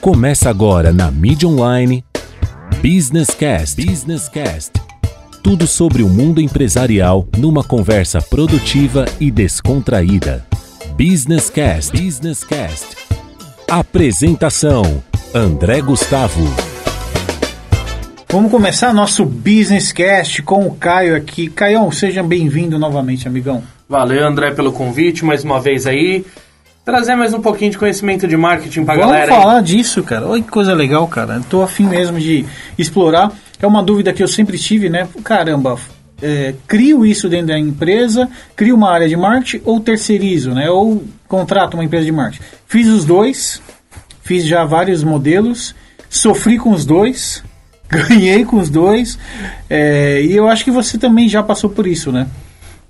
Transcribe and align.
Começa 0.00 0.48
agora 0.48 0.92
na 0.92 1.10
mídia 1.10 1.48
online 1.48 2.04
Business 2.80 3.30
Cast. 3.30 3.84
Business 3.84 4.28
Cast. 4.28 4.72
Tudo 5.42 5.66
sobre 5.66 6.04
o 6.04 6.08
mundo 6.08 6.40
empresarial 6.40 7.26
numa 7.36 7.64
conversa 7.64 8.22
produtiva 8.22 9.06
e 9.18 9.28
descontraída. 9.28 10.46
Business 10.96 11.50
Cast. 11.50 12.00
Business 12.00 12.44
Cast. 12.44 12.96
Apresentação: 13.68 15.02
André 15.34 15.80
Gustavo. 15.80 16.44
Vamos 18.30 18.52
começar 18.52 18.94
nosso 18.94 19.24
Business 19.24 19.90
Cast 19.90 20.42
com 20.42 20.64
o 20.64 20.76
Caio 20.76 21.16
aqui. 21.16 21.48
Caio, 21.48 21.90
seja 21.90 22.22
bem-vindo 22.22 22.78
novamente, 22.78 23.26
amigão. 23.26 23.64
Valeu, 23.88 24.24
André, 24.24 24.52
pelo 24.52 24.70
convite 24.70 25.24
mais 25.24 25.42
uma 25.42 25.58
vez 25.60 25.88
aí. 25.88 26.24
Trazer 26.88 27.14
mais 27.16 27.34
um 27.34 27.40
pouquinho 27.42 27.70
de 27.70 27.76
conhecimento 27.76 28.26
de 28.26 28.34
marketing 28.34 28.82
pra 28.82 28.94
Vamos 28.94 29.10
galera. 29.10 29.30
aí. 29.30 29.38
falar 29.42 29.60
disso, 29.60 30.02
cara. 30.02 30.26
Olha 30.26 30.42
que 30.42 30.48
coisa 30.48 30.72
legal, 30.72 31.06
cara. 31.06 31.34
Eu 31.34 31.42
tô 31.42 31.60
afim 31.60 31.84
mesmo 31.84 32.18
de 32.18 32.46
explorar. 32.78 33.30
É 33.60 33.66
uma 33.66 33.82
dúvida 33.82 34.10
que 34.10 34.22
eu 34.22 34.26
sempre 34.26 34.56
tive, 34.56 34.88
né? 34.88 35.06
Caramba, 35.22 35.76
é, 36.22 36.54
crio 36.66 37.04
isso 37.04 37.28
dentro 37.28 37.48
da 37.48 37.58
empresa, 37.58 38.26
crio 38.56 38.74
uma 38.74 38.90
área 38.90 39.06
de 39.06 39.18
marketing 39.18 39.60
ou 39.66 39.78
terceirizo, 39.80 40.52
né? 40.52 40.70
Ou 40.70 41.04
contrato 41.28 41.74
uma 41.74 41.84
empresa 41.84 42.06
de 42.06 42.12
marketing. 42.12 42.42
Fiz 42.66 42.88
os 42.88 43.04
dois, 43.04 43.60
fiz 44.22 44.46
já 44.46 44.64
vários 44.64 45.04
modelos, 45.04 45.74
sofri 46.08 46.56
com 46.56 46.70
os 46.70 46.86
dois, 46.86 47.44
ganhei 47.86 48.46
com 48.46 48.56
os 48.56 48.70
dois, 48.70 49.18
é, 49.68 50.22
e 50.22 50.34
eu 50.34 50.48
acho 50.48 50.64
que 50.64 50.70
você 50.70 50.96
também 50.96 51.28
já 51.28 51.42
passou 51.42 51.68
por 51.68 51.86
isso, 51.86 52.10
né? 52.10 52.26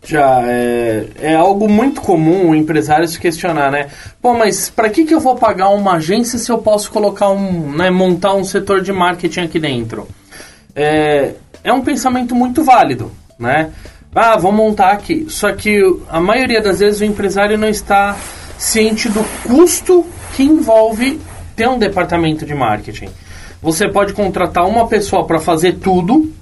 Já 0.05 0.43
é, 0.45 1.07
é 1.21 1.35
algo 1.35 1.69
muito 1.69 2.01
comum 2.01 2.51
o 2.51 2.55
empresário 2.55 3.07
se 3.07 3.19
questionar, 3.19 3.71
né? 3.71 3.89
Pô, 4.23 4.33
mas 4.33 4.71
pra 4.71 4.89
que, 4.89 5.05
que 5.05 5.15
eu 5.15 5.21
vou 5.21 5.37
pagar 5.37 5.69
uma 5.71 5.95
agência 5.95 6.39
se 6.39 6.51
eu 6.51 6.59
posso 6.59 6.91
colocar 6.91 7.31
um, 7.31 7.73
né, 7.73 7.91
montar 7.91 8.35
um 8.35 8.45
setor 8.45 8.81
de 8.81 8.93
marketing 8.93 9.41
aqui 9.41 9.59
dentro? 9.59 10.09
É, 10.75 11.35
é 11.65 11.73
um 11.73 11.83
pensamento 11.83 12.35
muito 12.35 12.63
válido, 12.65 13.13
né? 13.39 13.71
Ah, 14.15 14.37
vou 14.37 14.53
montar 14.53 14.93
aqui. 14.93 15.27
Só 15.29 15.53
que 15.53 15.81
a 16.09 16.21
maioria 16.21 16.63
das 16.63 16.81
vezes 16.81 17.01
o 17.01 17.05
empresário 17.05 17.59
não 17.59 17.69
está 17.69 18.17
ciente 18.57 19.09
do 19.09 19.25
custo 19.47 20.07
que 20.35 20.43
envolve 20.43 21.21
ter 21.55 21.69
um 21.69 21.79
departamento 21.79 22.47
de 22.47 22.55
marketing. 22.55 23.09
Você 23.61 23.89
pode 23.89 24.13
contratar 24.13 24.67
uma 24.67 24.87
pessoa 24.87 25.27
para 25.27 25.41
fazer 25.41 25.75
tudo, 25.75 26.33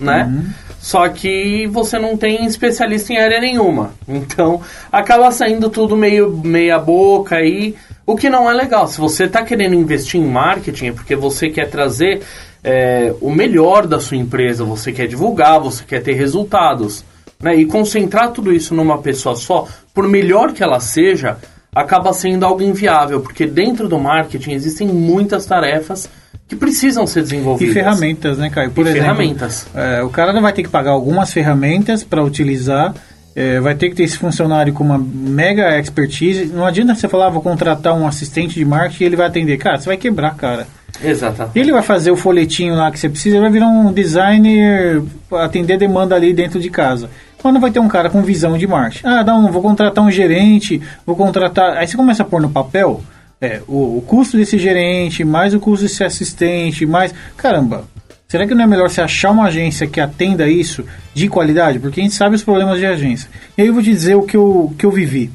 né? 0.00 0.44
Só 0.80 1.08
que 1.10 1.66
você 1.66 1.98
não 1.98 2.16
tem 2.16 2.46
especialista 2.46 3.12
em 3.12 3.18
área 3.18 3.38
nenhuma. 3.38 3.92
Então, 4.08 4.62
acaba 4.90 5.30
saindo 5.30 5.68
tudo 5.68 5.96
meio 5.96 6.40
meia 6.42 6.78
boca 6.78 7.36
aí, 7.36 7.74
o 8.06 8.16
que 8.16 8.30
não 8.30 8.50
é 8.50 8.54
legal. 8.54 8.88
Se 8.88 8.98
você 8.98 9.24
está 9.24 9.42
querendo 9.42 9.74
investir 9.74 10.20
em 10.20 10.26
marketing, 10.26 10.86
é 10.86 10.92
porque 10.92 11.14
você 11.14 11.50
quer 11.50 11.68
trazer 11.68 12.22
é, 12.64 13.14
o 13.20 13.30
melhor 13.30 13.86
da 13.86 14.00
sua 14.00 14.16
empresa, 14.16 14.64
você 14.64 14.90
quer 14.90 15.06
divulgar, 15.06 15.60
você 15.60 15.84
quer 15.84 16.02
ter 16.02 16.14
resultados. 16.14 17.04
Né? 17.38 17.56
E 17.56 17.66
concentrar 17.66 18.32
tudo 18.32 18.52
isso 18.52 18.74
numa 18.74 18.98
pessoa 18.98 19.36
só, 19.36 19.68
por 19.94 20.08
melhor 20.08 20.52
que 20.52 20.62
ela 20.62 20.80
seja, 20.80 21.36
acaba 21.74 22.12
sendo 22.12 22.44
algo 22.44 22.62
inviável, 22.62 23.20
porque 23.20 23.46
dentro 23.46 23.88
do 23.88 23.98
marketing 23.98 24.52
existem 24.52 24.88
muitas 24.88 25.46
tarefas 25.46 26.08
que 26.50 26.56
precisam 26.56 27.06
ser 27.06 27.20
E 27.20 27.22
desenvolvidas. 27.22 27.72
ferramentas, 27.72 28.36
né, 28.36 28.50
Caio? 28.50 28.70
Por 28.72 28.84
E 28.84 28.90
exemplo, 28.90 29.06
ferramentas. 29.06 29.66
é, 29.74 30.02
o 30.02 30.10
cara 30.10 30.38
vai 30.38 30.52
ter 30.52 30.62
que 30.64 30.68
pagar 30.68 30.90
algumas 30.90 31.32
ferramentas 31.32 32.04
para 32.04 32.22
utilizar, 32.22 32.92
é, 33.36 33.60
vai 33.60 33.74
ter 33.76 33.88
que 33.88 33.94
ter 33.94 34.02
esse 34.02 34.18
funcionário 34.18 34.72
com 34.72 34.82
uma 34.82 34.98
mega 34.98 35.78
expertise. 35.78 36.46
Não 36.46 36.66
adianta 36.66 36.94
você 36.94 37.06
falar, 37.08 37.28
ah, 37.28 37.30
vou 37.30 37.40
contratar 37.40 37.94
um 37.96 38.06
assistente 38.06 38.54
de 38.56 38.64
marketing 38.64 39.04
e 39.04 39.06
ele 39.06 39.16
vai 39.16 39.28
atender. 39.28 39.56
Cara, 39.56 39.78
você 39.78 39.86
vai 39.86 39.96
quebrar, 39.96 40.34
cara. 40.34 40.66
Exatamente. 41.02 41.56
Ele 41.58 41.70
vai 41.72 41.82
fazer 41.82 42.10
o 42.10 42.16
folhetinho 42.16 42.74
lá 42.74 42.90
que 42.90 42.98
você 42.98 43.08
precisa, 43.08 43.36
ele 43.36 43.42
vai 43.42 43.50
virar 43.52 43.68
um 43.68 43.92
designer, 43.92 45.02
atender 45.32 45.78
demanda 45.78 46.14
ali 46.16 46.32
dentro 46.34 46.60
de 46.60 46.68
casa. 46.68 47.08
Quando 47.38 47.58
vai 47.60 47.70
ter 47.70 47.78
um 47.78 47.88
cara 47.88 48.10
com 48.10 48.20
visão 48.22 48.58
de 48.58 48.66
marketing? 48.66 49.06
Ah, 49.06 49.24
não, 49.24 49.50
vou 49.50 49.62
contratar 49.62 50.04
um 50.04 50.10
gerente, 50.10 50.82
vou 51.06 51.14
contratar. 51.16 51.76
Aí 51.78 51.86
você 51.86 51.96
começa 51.96 52.22
a 52.22 52.26
pôr 52.26 52.40
no 52.42 52.50
papel 52.50 53.00
é, 53.40 53.62
o, 53.66 53.98
o 53.98 54.02
custo 54.06 54.36
desse 54.36 54.58
gerente, 54.58 55.24
mais 55.24 55.54
o 55.54 55.60
custo 55.60 55.84
desse 55.84 56.04
assistente, 56.04 56.84
mais. 56.84 57.14
Caramba, 57.36 57.84
será 58.28 58.46
que 58.46 58.54
não 58.54 58.64
é 58.64 58.66
melhor 58.66 58.90
você 58.90 59.00
achar 59.00 59.30
uma 59.30 59.46
agência 59.46 59.86
que 59.86 60.00
atenda 60.00 60.48
isso 60.48 60.84
de 61.14 61.28
qualidade? 61.28 61.78
Porque 61.78 62.00
a 62.00 62.02
gente 62.02 62.14
sabe 62.14 62.36
os 62.36 62.44
problemas 62.44 62.78
de 62.78 62.86
agência. 62.86 63.30
E 63.56 63.62
aí 63.62 63.68
eu 63.68 63.74
vou 63.74 63.82
te 63.82 63.90
dizer 63.90 64.14
o 64.14 64.22
que 64.22 64.36
eu, 64.36 64.74
que 64.76 64.84
eu 64.84 64.90
vivi. 64.90 65.30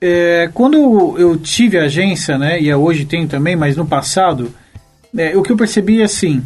É, 0.00 0.50
quando 0.54 1.16
eu, 1.18 1.36
tive 1.36 1.78
agência, 1.78 2.38
né, 2.38 2.60
e 2.60 2.72
hoje 2.72 3.04
tenho 3.04 3.28
também, 3.28 3.54
mas 3.54 3.76
no 3.76 3.86
passado, 3.86 4.52
é, 5.16 5.36
o 5.36 5.42
que 5.42 5.52
eu 5.52 5.56
percebi 5.56 6.00
é 6.00 6.04
assim, 6.04 6.42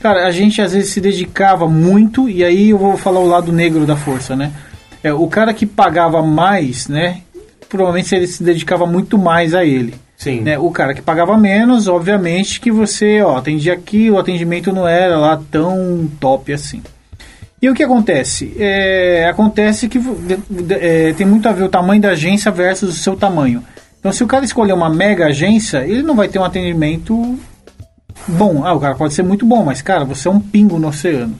cara, 0.00 0.26
a 0.26 0.30
gente 0.30 0.62
às 0.62 0.72
vezes 0.72 0.90
se 0.90 1.00
dedicava 1.00 1.68
muito, 1.68 2.28
e 2.28 2.44
aí 2.44 2.70
eu 2.70 2.78
vou 2.78 2.96
falar 2.96 3.18
o 3.18 3.26
lado 3.26 3.50
negro 3.50 3.84
da 3.84 3.96
força, 3.96 4.36
né? 4.36 4.52
É, 5.02 5.12
o 5.12 5.26
cara 5.26 5.52
que 5.52 5.66
pagava 5.66 6.22
mais, 6.22 6.86
né, 6.86 7.22
provavelmente 7.68 8.14
ele 8.14 8.26
se 8.26 8.42
dedicava 8.42 8.86
muito 8.86 9.18
mais 9.18 9.54
a 9.54 9.64
ele. 9.64 9.94
Sim. 10.16 10.40
Né? 10.40 10.58
O 10.58 10.70
cara 10.70 10.94
que 10.94 11.02
pagava 11.02 11.38
menos, 11.38 11.86
obviamente 11.86 12.60
que 12.60 12.72
você, 12.72 13.22
ó, 13.22 13.36
atendia 13.36 13.72
aqui, 13.72 14.10
o 14.10 14.18
atendimento 14.18 14.72
não 14.72 14.86
era 14.86 15.16
lá 15.16 15.40
tão 15.50 16.10
top 16.18 16.52
assim. 16.52 16.82
E 17.60 17.68
o 17.68 17.74
que 17.74 17.82
acontece? 17.82 18.54
É, 18.58 19.26
acontece 19.28 19.88
que 19.88 20.00
é, 20.80 21.12
tem 21.12 21.26
muito 21.26 21.48
a 21.48 21.52
ver 21.52 21.64
o 21.64 21.68
tamanho 21.68 22.00
da 22.00 22.10
agência 22.10 22.50
versus 22.50 22.90
o 22.90 22.98
seu 22.98 23.16
tamanho. 23.16 23.62
Então, 23.98 24.12
se 24.12 24.22
o 24.22 24.28
cara 24.28 24.44
escolher 24.44 24.72
uma 24.72 24.88
mega 24.88 25.26
agência, 25.26 25.84
ele 25.84 26.02
não 26.02 26.14
vai 26.14 26.28
ter 26.28 26.38
um 26.38 26.44
atendimento 26.44 27.36
bom. 28.28 28.64
Ah, 28.64 28.74
o 28.74 28.80
cara 28.80 28.94
pode 28.94 29.12
ser 29.12 29.24
muito 29.24 29.44
bom, 29.44 29.64
mas, 29.64 29.82
cara, 29.82 30.04
você 30.04 30.28
é 30.28 30.30
um 30.30 30.40
pingo 30.40 30.78
no 30.78 30.88
oceano. 30.88 31.36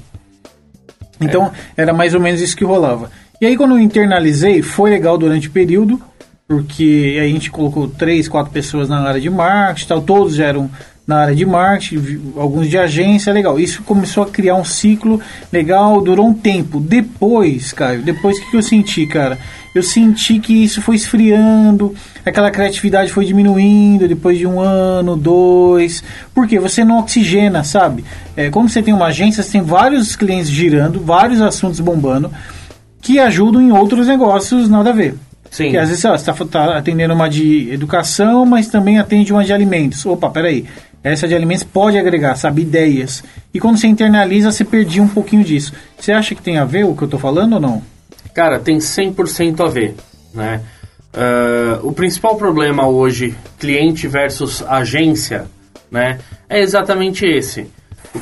Então, 1.20 1.52
era 1.76 1.92
mais 1.92 2.14
ou 2.14 2.20
menos 2.20 2.40
isso 2.40 2.56
que 2.56 2.64
rolava. 2.64 3.10
E 3.40 3.46
aí, 3.46 3.56
quando 3.56 3.72
eu 3.72 3.78
internalizei, 3.78 4.60
foi 4.60 4.90
legal 4.90 5.16
durante 5.16 5.46
o 5.46 5.52
período, 5.52 6.00
porque 6.48 7.18
a 7.20 7.26
gente 7.26 7.50
colocou 7.50 7.86
três, 7.86 8.26
quatro 8.26 8.50
pessoas 8.50 8.88
na 8.88 9.00
área 9.00 9.20
de 9.20 9.28
marketing, 9.28 9.86
tal, 9.86 10.00
todos 10.00 10.40
eram 10.40 10.70
na 11.06 11.18
área 11.20 11.34
de 11.34 11.44
marketing, 11.44 12.32
alguns 12.36 12.70
de 12.70 12.78
agência, 12.78 13.30
legal. 13.34 13.60
Isso 13.60 13.82
começou 13.82 14.22
a 14.22 14.26
criar 14.26 14.54
um 14.54 14.64
ciclo 14.64 15.20
legal, 15.52 16.00
durou 16.00 16.26
um 16.26 16.32
tempo. 16.32 16.80
Depois, 16.80 17.72
Caio, 17.72 18.00
depois 18.00 18.38
o 18.38 18.40
que, 18.40 18.50
que 18.50 18.56
eu 18.56 18.62
senti, 18.62 19.06
cara? 19.06 19.38
Eu 19.74 19.82
senti 19.82 20.38
que 20.38 20.64
isso 20.64 20.80
foi 20.80 20.96
esfriando, 20.96 21.94
aquela 22.24 22.50
criatividade 22.50 23.12
foi 23.12 23.26
diminuindo 23.26 24.08
depois 24.08 24.38
de 24.38 24.46
um 24.46 24.58
ano, 24.58 25.16
dois. 25.16 26.02
Porque 26.34 26.58
você 26.58 26.82
não 26.82 26.98
oxigena, 26.98 27.62
sabe? 27.62 28.04
É, 28.34 28.48
como 28.48 28.70
você 28.70 28.82
tem 28.82 28.94
uma 28.94 29.06
agência, 29.06 29.42
você 29.42 29.52
tem 29.52 29.62
vários 29.62 30.16
clientes 30.16 30.48
girando, 30.48 30.98
vários 30.98 31.42
assuntos 31.42 31.78
bombando, 31.78 32.30
que 33.02 33.18
ajudam 33.18 33.60
em 33.60 33.70
outros 33.70 34.06
negócios 34.06 34.66
nada 34.68 34.90
a 34.90 34.94
ver. 34.94 35.14
Sim. 35.50 35.70
Que 35.70 35.76
às 35.76 35.88
vezes 35.88 36.04
lá, 36.04 36.16
você 36.16 36.30
está 36.42 36.76
atendendo 36.76 37.14
uma 37.14 37.28
de 37.28 37.70
educação, 37.72 38.44
mas 38.44 38.68
também 38.68 38.98
atende 38.98 39.32
uma 39.32 39.44
de 39.44 39.52
alimentos. 39.52 40.04
Opa, 40.04 40.30
peraí. 40.30 40.66
Essa 41.02 41.28
de 41.28 41.34
alimentos 41.34 41.64
pode 41.64 41.96
agregar, 41.96 42.34
sabe, 42.36 42.62
ideias. 42.62 43.22
E 43.54 43.60
quando 43.60 43.78
você 43.78 43.86
internaliza, 43.86 44.50
você 44.50 44.64
perdia 44.64 45.02
um 45.02 45.08
pouquinho 45.08 45.44
disso. 45.44 45.72
Você 45.98 46.12
acha 46.12 46.34
que 46.34 46.42
tem 46.42 46.58
a 46.58 46.64
ver 46.64 46.84
o 46.84 46.94
que 46.94 47.02
eu 47.02 47.06
estou 47.06 47.20
falando 47.20 47.54
ou 47.54 47.60
não? 47.60 47.82
Cara, 48.34 48.58
tem 48.58 48.78
100% 48.78 49.64
a 49.64 49.68
ver, 49.68 49.94
né? 50.34 50.60
Ah, 51.12 51.80
o 51.82 51.92
principal 51.92 52.36
problema 52.36 52.86
hoje, 52.86 53.34
cliente 53.58 54.06
versus 54.06 54.62
agência, 54.62 55.46
né? 55.90 56.18
É 56.48 56.60
exatamente 56.60 57.26
esse. 57.26 57.68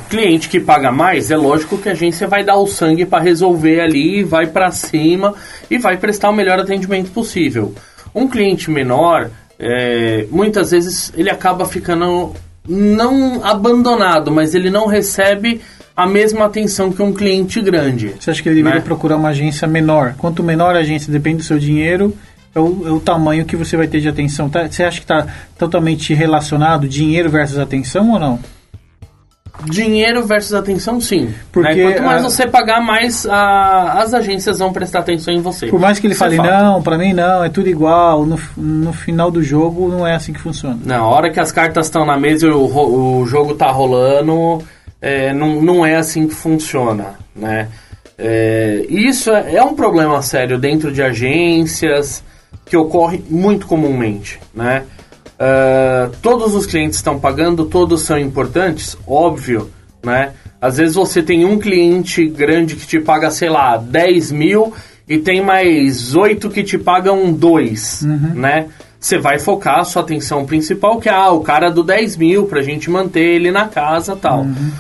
Cliente 0.09 0.49
que 0.49 0.61
paga 0.61 0.93
mais, 0.93 1.31
é 1.33 1.37
lógico 1.37 1.79
que 1.79 1.89
a 1.89 1.93
agência 1.93 2.29
vai 2.29 2.45
dar 2.45 2.57
o 2.57 2.67
sangue 2.67 3.05
para 3.05 3.23
resolver 3.23 3.81
ali, 3.81 4.23
vai 4.23 4.47
para 4.47 4.71
cima 4.71 5.35
e 5.71 5.79
vai 5.79 5.97
prestar 5.97 6.31
o 6.31 6.33
melhor 6.33 6.61
atendimento 6.61 7.11
possível. 7.11 7.75
Um 8.15 8.29
cliente 8.29 8.71
menor, 8.71 9.31
é, 9.59 10.27
muitas 10.31 10.71
vezes 10.71 11.13
ele 11.17 11.29
acaba 11.29 11.67
ficando 11.67 12.33
não 12.69 13.45
abandonado, 13.45 14.31
mas 14.31 14.55
ele 14.55 14.71
não 14.71 14.87
recebe 14.87 15.61
a 15.97 16.07
mesma 16.07 16.45
atenção 16.45 16.93
que 16.93 17.03
um 17.03 17.13
cliente 17.13 17.61
grande. 17.61 18.15
Você 18.19 18.31
acha 18.31 18.43
que 18.43 18.49
ele 18.49 18.57
deveria 18.57 18.79
Né? 18.79 18.85
procurar 18.85 19.17
uma 19.17 19.31
agência 19.31 19.67
menor? 19.67 20.15
Quanto 20.19 20.43
menor 20.43 20.77
a 20.77 20.81
agência, 20.81 21.13
depende 21.13 21.39
do 21.39 21.43
seu 21.43 21.59
dinheiro, 21.59 22.15
é 22.55 22.61
o, 22.61 22.85
é 22.87 22.91
o 22.91 23.01
tamanho 23.01 23.45
que 23.45 23.57
você 23.57 23.77
vai 23.77 23.87
ter 23.89 24.01
de 24.01 24.09
atenção. 24.09 24.49
Tá- 24.49 24.69
você 24.71 24.85
acha 24.85 24.99
que 24.99 25.05
está 25.05 25.27
totalmente 25.59 26.15
relacionado 26.15 26.89
dinheiro 26.89 27.29
versus 27.29 27.59
atenção 27.59 28.13
ou 28.13 28.19
não? 28.21 28.39
Dinheiro 29.71 30.25
versus 30.27 30.55
atenção, 30.55 31.01
sim. 31.01 31.33
Porque, 31.53 31.75
né? 31.75 31.83
Quanto 31.93 32.03
mais 32.03 32.25
ah, 32.25 32.29
você 32.31 32.47
pagar, 32.47 32.81
mais 32.81 33.27
a- 33.27 34.01
as 34.03 34.15
agências 34.15 34.59
vão 34.59 34.73
prestar 34.73 35.01
atenção 35.01 35.33
em 35.35 35.41
você. 35.41 35.67
Por 35.67 35.79
mais 35.81 35.99
que 35.99 36.07
ele 36.07 36.15
Isso 36.15 36.25
é 36.25 36.27
fale, 36.29 36.37
fato. 36.37 36.49
não, 36.51 36.83
pra 36.83 36.97
mim 36.99 37.13
não, 37.13 37.45
é 37.45 37.49
tudo 37.49 37.69
igual, 37.69 38.25
no, 38.25 38.39
no 38.57 38.93
final 38.93 39.31
do 39.31 39.43
jogo 39.43 39.89
não 39.89 40.07
é 40.07 40.15
assim 40.15 40.33
que 40.33 40.41
funciona. 40.41 40.79
Na 40.85 41.05
hora 41.07 41.31
que 41.31 41.41
as 41.41 41.51
cartas 41.53 41.87
estão 41.87 42.05
na 42.05 42.17
mesa 42.19 42.47
e 42.47 42.51
o, 42.51 43.19
o 43.21 43.27
jogo 43.27 43.55
tá 43.55 43.71
rolando, 43.71 44.63
é, 45.01 45.33
não, 45.33 45.61
não 45.63 45.85
é 45.87 45.97
assim 45.97 46.27
que 46.29 46.35
funciona, 46.35 47.15
né? 47.35 47.69
É, 48.19 48.87
isso 48.89 49.31
é, 49.31 49.57
é 49.57 49.63
um 49.63 49.75
problema 49.75 50.23
sério 50.23 50.59
dentro 50.59 50.91
de 50.91 51.03
agências 51.03 52.25
que 52.65 52.77
ocorre 52.77 53.23
muito 53.29 53.67
comumente, 53.67 54.41
né? 54.55 54.85
Uh, 55.37 56.11
todos 56.23 56.55
os 56.55 56.65
clientes 56.65 56.97
estão 56.97 57.19
pagando, 57.19 57.67
todos 57.67 58.03
são 58.03 58.19
importantes, 58.19 58.97
óbvio, 59.07 59.71
né? 60.03 60.33
Às 60.61 60.79
vezes 60.79 60.95
você 60.95 61.23
tem 61.23 61.45
um 61.45 61.59
cliente 61.59 62.27
grande 62.27 62.75
que 62.75 62.87
te 62.87 62.99
paga, 62.99 63.31
sei 63.31 63.51
lá, 63.51 63.77
10 63.77 64.33
mil 64.33 64.73
e 65.07 65.19
tem 65.19 65.43
mais 65.43 66.15
oito 66.15 66.49
que 66.49 66.65
te 66.65 66.79
pagam 66.79 67.31
dois, 67.33 68.03
uhum. 68.03 68.35
né? 68.35 68.67
Você 68.99 69.19
vai 69.19 69.39
focar 69.39 69.81
a 69.81 69.85
sua 69.85 70.03
atenção 70.03 70.47
principal, 70.47 70.99
que 70.99 71.09
é 71.09 71.13
ah, 71.13 71.31
o 71.31 71.41
cara 71.41 71.71
do 71.71 71.83
10 71.83 72.17
mil, 72.17 72.47
pra 72.47 72.63
gente 72.63 72.91
manter 72.91 73.35
ele 73.35 73.51
na 73.51 73.69
casa 73.69 74.17
tal. 74.17 74.41
Uhum. 74.41 74.73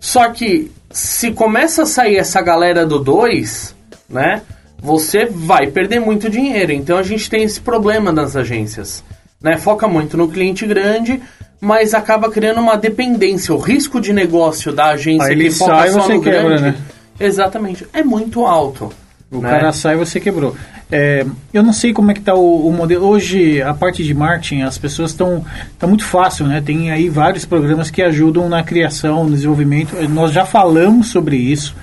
Só 0.00 0.28
que 0.30 0.72
se 0.90 1.30
começa 1.30 1.84
a 1.84 1.86
sair 1.86 2.16
essa 2.16 2.42
galera 2.42 2.84
do 2.84 2.98
2, 2.98 3.76
né? 4.08 4.42
Você 4.82 5.26
vai 5.26 5.68
perder 5.68 6.00
muito 6.00 6.28
dinheiro. 6.28 6.72
Então 6.72 6.98
a 6.98 7.02
gente 7.02 7.30
tem 7.30 7.44
esse 7.44 7.60
problema 7.60 8.10
nas 8.10 8.34
agências 8.34 9.04
né? 9.42 9.56
Foca 9.56 9.88
muito 9.88 10.16
no 10.16 10.28
cliente 10.28 10.66
grande, 10.66 11.20
mas 11.60 11.94
acaba 11.94 12.30
criando 12.30 12.60
uma 12.60 12.76
dependência. 12.76 13.54
O 13.54 13.58
risco 13.58 14.00
de 14.00 14.12
negócio 14.12 14.72
da 14.72 14.86
agência 14.90 15.26
Aí 15.26 15.32
ele 15.32 15.50
foca 15.50 15.76
sai, 15.76 15.90
só 15.90 16.00
você 16.00 16.14
no 16.14 16.22
quebra, 16.22 16.42
grande, 16.42 16.62
né? 16.62 16.76
exatamente, 17.18 17.86
é 17.92 18.02
muito 18.02 18.44
alto. 18.46 18.92
O 19.30 19.40
né? 19.40 19.48
cara 19.48 19.72
sai 19.72 19.94
e 19.94 19.98
você 19.98 20.18
quebrou. 20.18 20.56
É, 20.90 21.24
eu 21.54 21.62
não 21.62 21.72
sei 21.72 21.92
como 21.92 22.10
é 22.10 22.14
que 22.14 22.18
está 22.18 22.34
o, 22.34 22.66
o, 22.66 22.72
modelo. 22.72 23.06
Hoje, 23.06 23.62
a 23.62 23.72
parte 23.72 24.02
de 24.02 24.12
marketing, 24.12 24.62
as 24.62 24.76
pessoas 24.76 25.12
estão... 25.12 25.44
Está 25.72 25.86
muito 25.86 26.02
fácil, 26.02 26.48
né? 26.48 26.60
Tem 26.60 26.90
aí 26.90 27.08
vários 27.08 27.44
programas 27.44 27.92
que 27.92 28.02
ajudam 28.02 28.48
na 28.48 28.64
criação, 28.64 29.22
no 29.22 29.30
desenvolvimento. 29.30 29.94
Nós 30.08 30.32
já 30.32 30.44
falamos 30.44 31.08
sobre 31.12 31.36
isso 31.36 31.76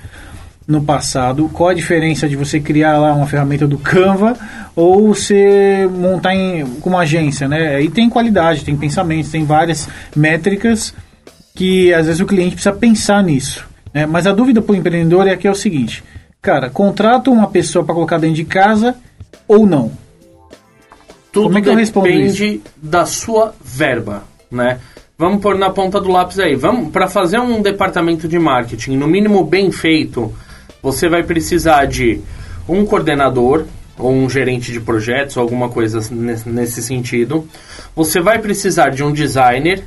no 0.68 0.84
passado. 0.84 1.50
Qual 1.54 1.70
a 1.70 1.74
diferença 1.74 2.28
de 2.28 2.36
você 2.36 2.60
criar 2.60 2.98
lá 2.98 3.14
uma 3.14 3.26
ferramenta 3.26 3.66
do 3.66 3.78
Canva 3.78 4.36
ou 4.76 5.14
você 5.14 5.90
montar 5.90 6.36
em, 6.36 6.66
com 6.82 6.90
uma 6.90 7.00
agência, 7.00 7.48
né? 7.48 7.76
Aí 7.76 7.90
tem 7.90 8.10
qualidade, 8.10 8.66
tem 8.66 8.76
pensamentos, 8.76 9.32
tem 9.32 9.46
várias 9.46 9.88
métricas 10.16 10.94
que 11.56 11.94
às 11.94 12.06
vezes 12.06 12.22
o 12.22 12.26
cliente 12.26 12.56
precisa 12.56 12.76
pensar 12.76 13.24
nisso. 13.24 13.66
Né? 13.94 14.06
Mas 14.06 14.28
a 14.28 14.34
dúvida 14.34 14.62
para 14.62 14.74
o 14.74 14.76
empreendedor 14.76 15.28
é 15.28 15.38
que 15.38 15.48
é 15.48 15.52
o 15.52 15.56
seguinte, 15.56 16.04
cara, 16.42 16.70
contrata 16.70 17.32
uma 17.32 17.48
pessoa 17.48 17.86
para 17.86 17.96
colocar 17.96 18.18
dentro 18.18 18.36
de 18.36 18.46
casa 18.46 18.96
ou 19.48 19.66
não? 19.66 19.92
Tudo 21.32 21.46
Como 21.46 21.58
é 21.58 21.62
que 21.62 21.70
eu 21.70 21.76
respondo 21.76 22.08
depende 22.08 22.46
isso? 22.46 22.62
da 22.82 23.06
sua 23.06 23.54
verba, 23.64 24.24
né? 24.52 24.80
Vamos 25.18 25.42
pôr 25.42 25.58
na 25.58 25.72
ponta 25.72 26.00
do 26.00 26.12
lápis 26.12 26.38
aí. 26.38 26.56
Vamos 26.56 26.92
para 26.92 27.08
fazer 27.08 27.40
um 27.40 27.62
departamento 27.62 28.28
de 28.28 28.38
marketing, 28.38 28.98
no 28.98 29.08
mínimo 29.08 29.44
bem 29.44 29.72
feito, 29.72 30.32
você 30.82 31.10
vai 31.10 31.24
precisar 31.24 31.86
de 31.86 32.22
um 32.68 32.86
coordenador 32.86 33.66
ou 33.98 34.12
um 34.12 34.30
gerente 34.30 34.72
de 34.72 34.80
projetos, 34.80 35.38
alguma 35.38 35.70
coisa 35.70 36.00
nesse 36.12 36.84
sentido. 36.84 37.48
Você 37.96 38.22
vai 38.22 38.40
precisar 38.40 38.90
de 38.90 39.04
um 39.04 39.12
designer 39.12 39.84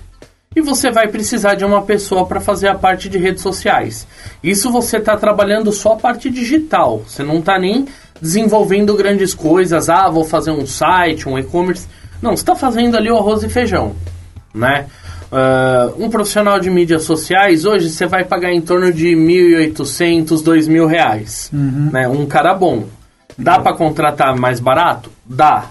e 0.54 0.60
você 0.60 0.90
vai 0.90 1.06
precisar 1.06 1.54
de 1.54 1.64
uma 1.64 1.82
pessoa 1.82 2.26
para 2.26 2.40
fazer 2.40 2.66
a 2.66 2.74
parte 2.74 3.08
de 3.08 3.18
redes 3.18 3.40
sociais. 3.40 4.06
Isso 4.42 4.72
você 4.72 4.96
está 4.96 5.16
trabalhando 5.16 5.70
só 5.70 5.92
a 5.92 5.96
parte 5.96 6.28
digital. 6.28 7.04
Você 7.06 7.22
não 7.22 7.38
está 7.38 7.56
nem 7.56 7.86
desenvolvendo 8.20 8.96
grandes 8.96 9.32
coisas. 9.32 9.88
Ah, 9.88 10.08
vou 10.08 10.24
fazer 10.24 10.50
um 10.50 10.66
site, 10.66 11.28
um 11.28 11.38
e-commerce. 11.38 11.86
Não, 12.20 12.36
você 12.36 12.42
está 12.42 12.56
fazendo 12.56 12.96
ali 12.96 13.08
o 13.10 13.16
arroz 13.16 13.44
e 13.44 13.48
feijão, 13.48 13.94
né? 14.52 14.86
Uh, 15.32 16.04
um 16.04 16.10
profissional 16.10 16.58
de 16.58 16.68
mídias 16.68 17.04
sociais, 17.04 17.64
hoje 17.64 17.88
você 17.88 18.06
vai 18.06 18.24
pagar 18.24 18.52
em 18.52 18.60
torno 18.60 18.92
de 18.92 19.08
1.800, 19.08 20.26
2.000 20.42 20.86
reais. 20.86 21.50
Uhum. 21.52 21.90
Né? 21.92 22.08
Um 22.08 22.26
cara 22.26 22.52
bom. 22.52 22.84
Dá 23.38 23.58
para 23.58 23.76
contratar 23.76 24.36
mais 24.36 24.60
barato? 24.60 25.10
Dá. 25.24 25.66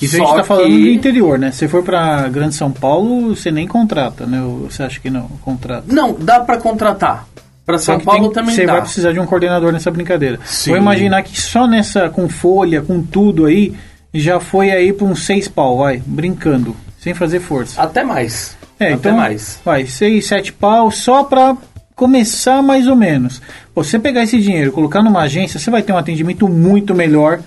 Isso 0.00 0.16
Só 0.16 0.22
a 0.22 0.26
gente 0.26 0.36
tá 0.36 0.44
falando 0.44 0.70
do 0.70 0.88
interior, 0.88 1.38
né? 1.38 1.50
Se 1.50 1.66
for 1.66 1.82
para 1.82 2.28
Grande 2.28 2.54
São 2.54 2.70
Paulo, 2.70 3.34
você 3.34 3.50
nem 3.50 3.66
contrata, 3.66 4.26
né? 4.26 4.40
Você 4.62 4.82
acha 4.82 5.00
que 5.00 5.10
não 5.10 5.26
contrata? 5.42 5.84
Não, 5.92 6.14
dá 6.14 6.40
para 6.40 6.58
contratar. 6.58 7.26
Para 7.66 7.78
São 7.78 7.98
Paulo 8.00 8.24
tem, 8.24 8.32
também 8.32 8.54
você 8.54 8.64
dá. 8.64 8.72
vai 8.72 8.82
precisar 8.82 9.12
de 9.12 9.20
um 9.20 9.26
coordenador 9.26 9.72
nessa 9.72 9.90
brincadeira. 9.90 10.38
Sim. 10.44 10.70
Vou 10.70 10.78
imaginar 10.78 11.22
que 11.22 11.38
só 11.40 11.66
nessa, 11.66 12.08
com 12.08 12.28
folha, 12.28 12.80
com 12.80 13.02
tudo 13.02 13.46
aí, 13.46 13.74
já 14.14 14.40
foi 14.40 14.70
aí 14.70 14.92
para 14.92 15.06
uns 15.06 15.24
seis 15.24 15.48
pau, 15.48 15.78
vai, 15.78 16.02
brincando, 16.06 16.74
sem 16.98 17.12
fazer 17.12 17.40
força. 17.40 17.80
Até 17.80 18.04
mais. 18.04 18.57
É, 18.78 18.86
Até 18.86 18.94
então, 18.94 19.16
mais. 19.16 19.60
Vai, 19.64 19.86
6, 19.86 20.26
7 20.26 20.52
pau 20.52 20.90
só 20.90 21.24
para 21.24 21.56
começar 21.94 22.62
mais 22.62 22.86
ou 22.86 22.94
menos. 22.94 23.42
Você 23.74 23.98
pegar 23.98 24.22
esse 24.22 24.40
dinheiro 24.40 24.70
colocar 24.70 25.02
numa 25.02 25.22
agência, 25.22 25.58
você 25.58 25.70
vai 25.70 25.82
ter 25.82 25.92
um 25.92 25.98
atendimento 25.98 26.48
muito 26.48 26.94
melhor 26.94 27.40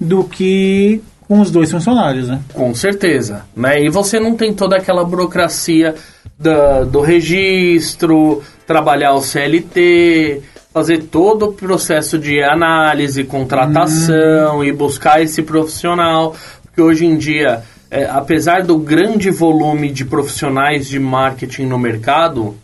do 0.00 0.24
que 0.24 1.02
com 1.28 1.40
os 1.40 1.50
dois 1.50 1.70
funcionários, 1.70 2.28
né? 2.28 2.40
Com 2.54 2.74
certeza. 2.74 3.44
Né? 3.54 3.84
E 3.84 3.90
você 3.90 4.18
não 4.18 4.34
tem 4.34 4.54
toda 4.54 4.76
aquela 4.76 5.04
burocracia 5.04 5.94
do, 6.38 6.86
do 6.86 7.00
registro, 7.02 8.42
trabalhar 8.66 9.12
o 9.12 9.20
CLT, 9.20 10.40
fazer 10.72 11.02
todo 11.04 11.46
o 11.46 11.52
processo 11.52 12.18
de 12.18 12.42
análise, 12.42 13.24
contratação 13.24 14.60
hum. 14.60 14.64
e 14.64 14.72
buscar 14.72 15.20
esse 15.20 15.42
profissional. 15.42 16.34
Porque 16.64 16.80
hoje 16.80 17.04
em 17.04 17.18
dia 17.18 17.62
é, 17.90 18.04
apesar 18.04 18.62
do 18.62 18.78
grande 18.78 19.30
volume 19.30 19.90
de 19.90 20.04
profissionais 20.04 20.88
de 20.88 20.98
marketing 20.98 21.66
no 21.66 21.78
mercado, 21.78 22.54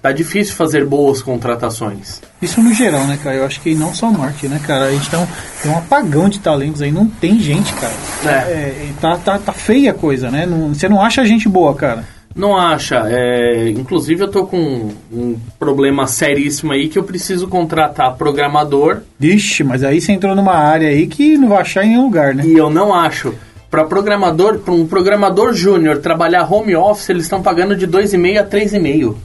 tá 0.00 0.12
difícil 0.12 0.54
fazer 0.54 0.84
boas 0.84 1.20
contratações. 1.20 2.22
Isso 2.40 2.62
no 2.62 2.72
geral, 2.72 3.04
né, 3.06 3.18
cara? 3.22 3.36
Eu 3.36 3.44
acho 3.44 3.60
que 3.60 3.74
não 3.74 3.94
só 3.94 4.10
marketing, 4.10 4.54
né, 4.54 4.60
cara? 4.64 4.86
A 4.86 4.92
gente 4.92 5.10
tem 5.10 5.18
um, 5.18 5.26
tem 5.62 5.72
um 5.72 5.78
apagão 5.78 6.28
de 6.28 6.38
talentos 6.38 6.80
aí, 6.80 6.90
não 6.90 7.06
tem 7.06 7.38
gente, 7.38 7.72
cara. 7.74 7.94
É. 8.24 8.52
é 8.52 8.88
tá, 9.00 9.16
tá, 9.16 9.38
tá 9.38 9.52
feia 9.52 9.90
a 9.90 9.94
coisa, 9.94 10.30
né? 10.30 10.46
Não, 10.46 10.72
você 10.72 10.88
não 10.88 11.02
acha 11.02 11.24
gente 11.26 11.48
boa, 11.48 11.74
cara. 11.74 12.04
Não 12.36 12.54
acha. 12.54 13.02
É, 13.08 13.70
inclusive 13.70 14.22
eu 14.22 14.28
tô 14.28 14.46
com 14.46 14.90
um 15.10 15.38
problema 15.58 16.06
seríssimo 16.06 16.72
aí 16.72 16.86
que 16.86 16.98
eu 16.98 17.02
preciso 17.02 17.48
contratar 17.48 18.14
programador. 18.14 18.98
Vixe, 19.18 19.64
mas 19.64 19.82
aí 19.82 20.02
você 20.02 20.12
entrou 20.12 20.36
numa 20.36 20.54
área 20.54 20.88
aí 20.88 21.06
que 21.06 21.38
não 21.38 21.48
vai 21.48 21.62
achar 21.62 21.84
em 21.84 21.88
nenhum 21.88 22.04
lugar, 22.04 22.34
né? 22.34 22.46
E 22.46 22.52
eu 22.52 22.68
não 22.68 22.94
acho. 22.94 23.34
Para 23.70 23.84
programador, 23.84 24.58
para 24.60 24.72
um 24.72 24.86
programador 24.86 25.52
júnior 25.52 25.98
trabalhar 25.98 26.50
home 26.50 26.76
office, 26.76 27.08
eles 27.08 27.24
estão 27.24 27.42
pagando 27.42 27.74
de 27.76 27.86
2,5 27.86 28.40
a 28.40 28.44
3,5. 28.44 29.16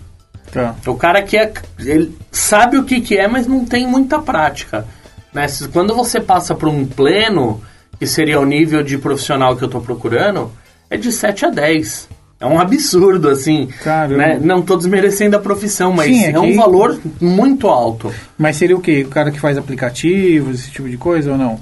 Tá. 0.51 0.75
O 0.85 0.95
cara 0.95 1.21
que 1.21 1.37
é, 1.37 1.51
ele 1.79 2.15
sabe 2.31 2.77
o 2.77 2.83
que, 2.83 2.99
que 2.99 3.17
é, 3.17 3.27
mas 3.27 3.47
não 3.47 3.63
tem 3.65 3.87
muita 3.87 4.19
prática. 4.19 4.85
Né? 5.33 5.45
Quando 5.71 5.95
você 5.95 6.19
passa 6.19 6.53
para 6.53 6.69
um 6.69 6.85
pleno, 6.85 7.61
que 7.97 8.05
seria 8.05 8.39
o 8.39 8.45
nível 8.45 8.83
de 8.83 8.97
profissional 8.97 9.55
que 9.55 9.63
eu 9.63 9.67
estou 9.67 9.81
procurando, 9.81 10.51
é 10.89 10.97
de 10.97 11.11
7 11.11 11.45
a 11.45 11.49
10. 11.49 12.09
É 12.39 12.45
um 12.45 12.59
absurdo, 12.59 13.29
assim. 13.29 13.69
Né? 14.17 14.39
Não 14.41 14.59
estou 14.59 14.75
desmerecendo 14.75 15.37
a 15.37 15.39
profissão, 15.39 15.93
mas 15.93 16.07
Sim, 16.07 16.25
é, 16.25 16.31
é 16.31 16.39
um 16.39 16.55
valor 16.55 16.99
muito 17.21 17.67
alto. 17.67 18.11
Mas 18.35 18.57
seria 18.57 18.75
o 18.75 18.81
quê? 18.81 19.03
O 19.07 19.09
cara 19.09 19.29
que 19.29 19.39
faz 19.39 19.57
aplicativos, 19.57 20.61
esse 20.61 20.71
tipo 20.71 20.89
de 20.89 20.97
coisa 20.97 21.31
ou 21.31 21.37
não? 21.37 21.59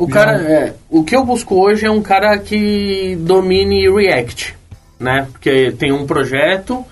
O 0.00 0.08
cara, 0.08 0.32
é, 0.40 0.72
o 0.88 1.04
que 1.04 1.14
eu 1.14 1.22
busco 1.22 1.54
hoje 1.56 1.84
é 1.84 1.90
um 1.90 2.00
cara 2.00 2.38
que 2.38 3.18
domine 3.20 3.86
React, 3.90 4.54
né? 4.98 5.26
Porque 5.30 5.72
tem 5.72 5.92
um 5.92 6.06
projeto 6.06 6.82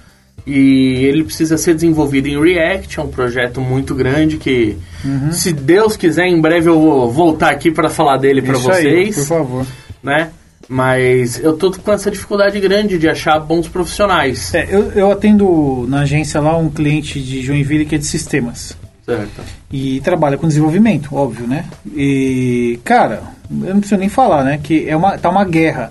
e 0.46 1.06
ele 1.06 1.24
precisa 1.24 1.56
ser 1.56 1.74
desenvolvido 1.74 2.28
em 2.28 2.38
React, 2.38 3.00
é 3.00 3.02
um 3.02 3.08
projeto 3.08 3.62
muito 3.62 3.94
grande 3.94 4.36
que, 4.36 4.76
uhum. 5.02 5.32
se 5.32 5.54
Deus 5.54 5.96
quiser, 5.96 6.26
em 6.26 6.38
breve 6.38 6.68
eu 6.68 6.78
vou 6.78 7.10
voltar 7.10 7.50
aqui 7.50 7.70
para 7.70 7.88
falar 7.88 8.18
dele 8.18 8.42
para 8.42 8.58
vocês. 8.58 9.16
Aí, 9.18 9.22
por 9.22 9.26
favor. 9.26 9.66
Né? 10.02 10.28
Mas 10.68 11.42
eu 11.42 11.56
tô 11.56 11.72
com 11.72 11.92
essa 11.92 12.10
dificuldade 12.10 12.60
grande 12.60 12.98
de 12.98 13.08
achar 13.08 13.38
bons 13.40 13.66
profissionais. 13.68 14.54
É, 14.54 14.68
eu, 14.70 14.92
eu 14.92 15.10
atendo 15.10 15.86
na 15.88 16.00
agência 16.00 16.42
lá 16.42 16.58
um 16.58 16.68
cliente 16.68 17.18
de 17.22 17.40
Joinville 17.40 17.86
que 17.86 17.94
é 17.94 17.98
de 17.98 18.04
sistemas. 18.04 18.76
Certo. 19.08 19.40
E 19.72 20.00
trabalha 20.02 20.36
com 20.36 20.46
desenvolvimento, 20.46 21.16
óbvio, 21.16 21.46
né? 21.46 21.64
E, 21.96 22.78
cara, 22.84 23.22
eu 23.50 23.72
não 23.72 23.80
preciso 23.80 23.98
nem 23.98 24.10
falar, 24.10 24.44
né? 24.44 24.60
Que 24.62 24.86
é 24.86 24.94
uma, 24.94 25.16
tá 25.16 25.30
uma 25.30 25.46
guerra. 25.46 25.90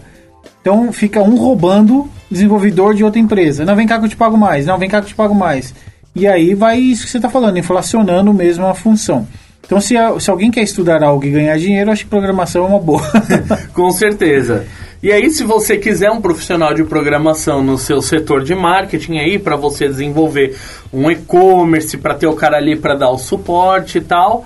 Então 0.62 0.92
fica 0.94 1.20
um 1.24 1.36
roubando 1.36 2.08
desenvolvedor 2.30 2.94
de 2.94 3.04
outra 3.04 3.20
empresa. 3.20 3.66
Não, 3.66 3.76
vem 3.76 3.88
cá 3.88 3.98
que 3.98 4.06
eu 4.06 4.10
te 4.10 4.16
pago 4.16 4.38
mais. 4.38 4.68
Não, 4.68 4.78
vem 4.78 4.88
cá 4.88 5.00
que 5.00 5.06
eu 5.06 5.10
te 5.10 5.16
pago 5.16 5.34
mais. 5.34 5.74
E 6.16 6.28
aí 6.28 6.54
vai 6.54 6.78
isso 6.78 7.06
que 7.06 7.10
você 7.12 7.18
está 7.18 7.28
falando, 7.28 7.58
inflacionando 7.58 8.32
mesmo 8.32 8.68
a 8.68 8.76
função. 8.76 9.28
Então, 9.66 9.82
se, 9.82 9.96
se 10.20 10.30
alguém 10.30 10.52
quer 10.52 10.62
estudar 10.62 11.04
algo 11.04 11.26
e 11.26 11.32
ganhar 11.32 11.58
dinheiro, 11.58 11.92
acho 11.92 12.04
que 12.04 12.10
programação 12.10 12.66
é 12.66 12.68
uma 12.68 12.80
boa. 12.80 13.02
Com 13.74 13.90
certeza. 13.90 14.68
E 15.02 15.12
aí, 15.12 15.30
se 15.30 15.44
você 15.44 15.78
quiser 15.78 16.10
um 16.10 16.20
profissional 16.20 16.74
de 16.74 16.84
programação 16.84 17.64
no 17.64 17.78
seu 17.78 18.02
setor 18.02 18.44
de 18.44 18.56
marketing 18.56 19.18
aí, 19.18 19.38
para 19.38 19.56
você 19.56 19.88
desenvolver 19.88 20.58
um 20.92 21.10
e-commerce, 21.12 21.98
para 21.98 22.16
ter 22.16 22.28
o 22.28 22.34
cara 22.34 22.58
ali 22.58 22.76
para 22.76 22.96
dar 22.96 23.12
o 23.12 23.18
suporte 23.18 24.00
e 24.00 24.02
tal, 24.02 24.46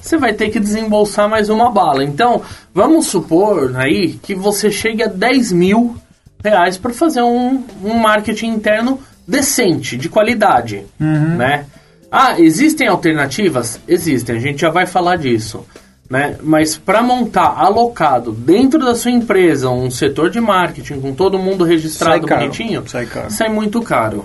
você 0.00 0.16
vai 0.16 0.32
ter 0.32 0.50
que 0.50 0.60
desembolsar 0.60 1.28
mais 1.28 1.48
uma 1.48 1.70
bala. 1.70 2.04
Então, 2.04 2.42
vamos 2.72 3.08
supor 3.08 3.76
aí 3.76 4.18
que 4.22 4.34
você 4.34 4.70
chegue 4.70 5.02
a 5.02 5.08
10 5.08 5.52
mil 5.52 5.96
reais 6.44 6.78
para 6.78 6.92
fazer 6.92 7.22
um, 7.22 7.64
um 7.84 7.94
marketing 7.94 8.48
interno 8.48 9.00
decente, 9.26 9.96
de 9.96 10.08
qualidade, 10.08 10.86
uhum. 11.00 11.36
né? 11.36 11.66
Ah, 12.10 12.40
existem 12.40 12.88
alternativas? 12.88 13.78
Existem, 13.86 14.36
a 14.36 14.40
gente 14.40 14.62
já 14.62 14.70
vai 14.70 14.86
falar 14.86 15.16
disso. 15.16 15.66
Né? 16.08 16.36
Mas 16.42 16.76
para 16.78 17.02
montar 17.02 17.54
alocado 17.58 18.32
dentro 18.32 18.78
da 18.78 18.94
sua 18.94 19.10
empresa 19.10 19.68
um 19.68 19.90
setor 19.90 20.30
de 20.30 20.40
marketing 20.40 21.00
com 21.00 21.12
todo 21.12 21.38
mundo 21.38 21.64
registrado 21.64 22.20
Sai 22.20 22.28
caro, 22.28 22.40
bonitinho, 22.40 22.88
sai 22.88 23.04
caro. 23.06 23.30
sai 23.30 23.48
muito 23.50 23.82
caro. 23.82 24.24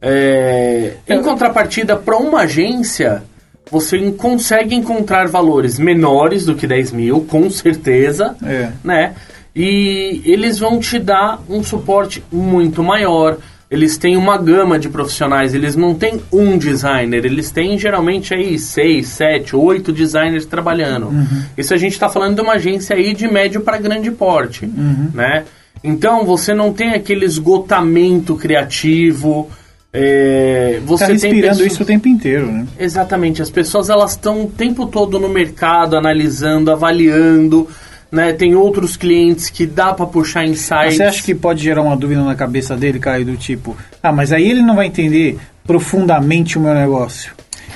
É, 0.00 0.94
em 1.08 1.22
contrapartida, 1.22 1.96
para 1.96 2.16
uma 2.18 2.40
agência, 2.40 3.22
você 3.70 4.10
consegue 4.12 4.74
encontrar 4.74 5.28
valores 5.28 5.78
menores 5.78 6.44
do 6.44 6.54
que 6.54 6.66
10 6.66 6.92
mil, 6.92 7.20
com 7.22 7.48
certeza, 7.48 8.36
É. 8.44 8.72
né? 8.84 9.14
E 9.54 10.20
eles 10.24 10.58
vão 10.58 10.80
te 10.80 10.98
dar 10.98 11.40
um 11.48 11.62
suporte 11.62 12.22
muito 12.32 12.82
maior. 12.82 13.38
Eles 13.72 13.96
têm 13.96 14.18
uma 14.18 14.36
gama 14.36 14.78
de 14.78 14.90
profissionais, 14.90 15.54
eles 15.54 15.74
não 15.74 15.94
têm 15.94 16.20
um 16.30 16.58
designer, 16.58 17.24
eles 17.24 17.50
têm 17.50 17.78
geralmente 17.78 18.34
aí 18.34 18.58
seis, 18.58 19.08
sete, 19.08 19.56
oito 19.56 19.90
designers 19.92 20.44
trabalhando. 20.44 21.08
Isso 21.56 21.72
a 21.72 21.78
gente 21.78 21.92
está 21.92 22.06
falando 22.08 22.34
de 22.36 22.42
uma 22.42 22.52
agência 22.52 22.94
aí 22.94 23.14
de 23.14 23.26
médio 23.26 23.62
para 23.62 23.78
grande 23.78 24.10
porte, 24.10 24.66
né? 25.14 25.44
Então 25.82 26.26
você 26.26 26.52
não 26.52 26.70
tem 26.72 26.90
aquele 26.90 27.24
esgotamento 27.24 28.36
criativo. 28.36 29.48
é, 29.94 30.80
você 30.86 31.04
Tá 31.04 31.06
tem 31.06 31.14
respirando 31.16 31.48
pessoas- 31.58 31.72
isso 31.72 31.82
o 31.82 31.86
tempo 31.86 32.08
inteiro, 32.08 32.46
né? 32.50 32.66
Exatamente, 32.78 33.42
as 33.42 33.50
pessoas 33.50 33.90
elas 33.90 34.12
estão 34.12 34.44
o 34.44 34.46
tempo 34.48 34.86
todo 34.86 35.18
no 35.18 35.28
mercado 35.28 35.96
analisando, 35.96 36.70
avaliando, 36.70 37.68
né? 38.12 38.32
Tem 38.34 38.54
outros 38.54 38.96
clientes 38.96 39.48
que 39.48 39.66
dá 39.66 39.94
para 39.94 40.06
puxar 40.06 40.44
insights. 40.46 40.96
Você 40.96 41.02
acha 41.02 41.22
que 41.22 41.34
pode 41.34 41.62
gerar 41.62 41.80
uma 41.82 41.96
dúvida 41.96 42.22
na 42.22 42.34
cabeça 42.34 42.76
dele, 42.76 42.98
Caio, 43.00 43.24
do 43.24 43.36
tipo, 43.36 43.74
ah, 44.02 44.12
mas 44.12 44.30
aí 44.32 44.48
ele 44.50 44.60
não 44.62 44.76
vai 44.76 44.86
entender 44.86 45.38
profundamente 45.66 46.58
o 46.58 46.60
meu 46.60 46.74
negócio. 46.74 47.32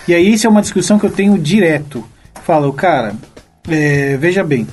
E 0.07 0.14
aí 0.14 0.33
isso 0.35 0.47
é 0.47 0.50
uma 0.50 0.61
discussão 0.61 0.99
que 0.99 1.07
eu 1.07 1.11
tenho 1.11 1.37
direto. 1.38 2.05
Falo, 2.45 2.73
cara, 2.73 3.14
é, 3.69 4.16
veja 4.19 4.45
bem, 4.45 4.66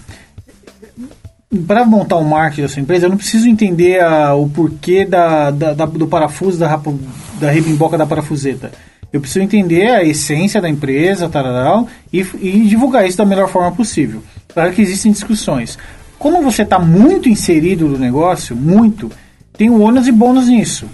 para 1.67 1.85
montar 1.85 2.17
o 2.17 2.23
marketing 2.25 2.61
da 2.63 2.67
sua 2.67 2.81
empresa, 2.81 3.05
eu 3.05 3.09
não 3.09 3.17
preciso 3.17 3.47
entender 3.47 4.01
a- 4.01 4.33
o 4.35 4.49
porquê 4.49 5.05
da, 5.05 5.51
da- 5.51 5.73
da- 5.73 5.85
do 5.85 6.07
parafuso 6.07 6.57
da, 6.59 6.67
rapo- 6.67 6.99
da 7.39 7.51
da 7.97 8.05
parafuseta. 8.05 8.71
Eu 9.11 9.21
preciso 9.21 9.45
entender 9.45 9.87
a 9.91 10.03
essência 10.03 10.59
da 10.59 10.67
empresa, 10.67 11.29
tararau, 11.29 11.87
e, 12.11 12.21
e 12.41 12.61
divulgar 12.67 13.07
isso 13.07 13.17
da 13.17 13.25
melhor 13.25 13.47
forma 13.47 13.71
possível. 13.71 14.23
Claro 14.53 14.71
que 14.71 14.81
existem 14.81 15.11
discussões. 15.11 15.77
Quando 16.19 16.41
você 16.41 16.61
está 16.61 16.79
muito 16.79 17.27
inserido 17.27 17.87
no 17.87 17.97
negócio, 17.97 18.55
muito, 18.55 19.11
tem 19.57 19.69
o 19.69 19.81
ônus 19.81 20.07
e 20.07 20.11
bônus 20.11 20.47
nisso. 20.47 20.87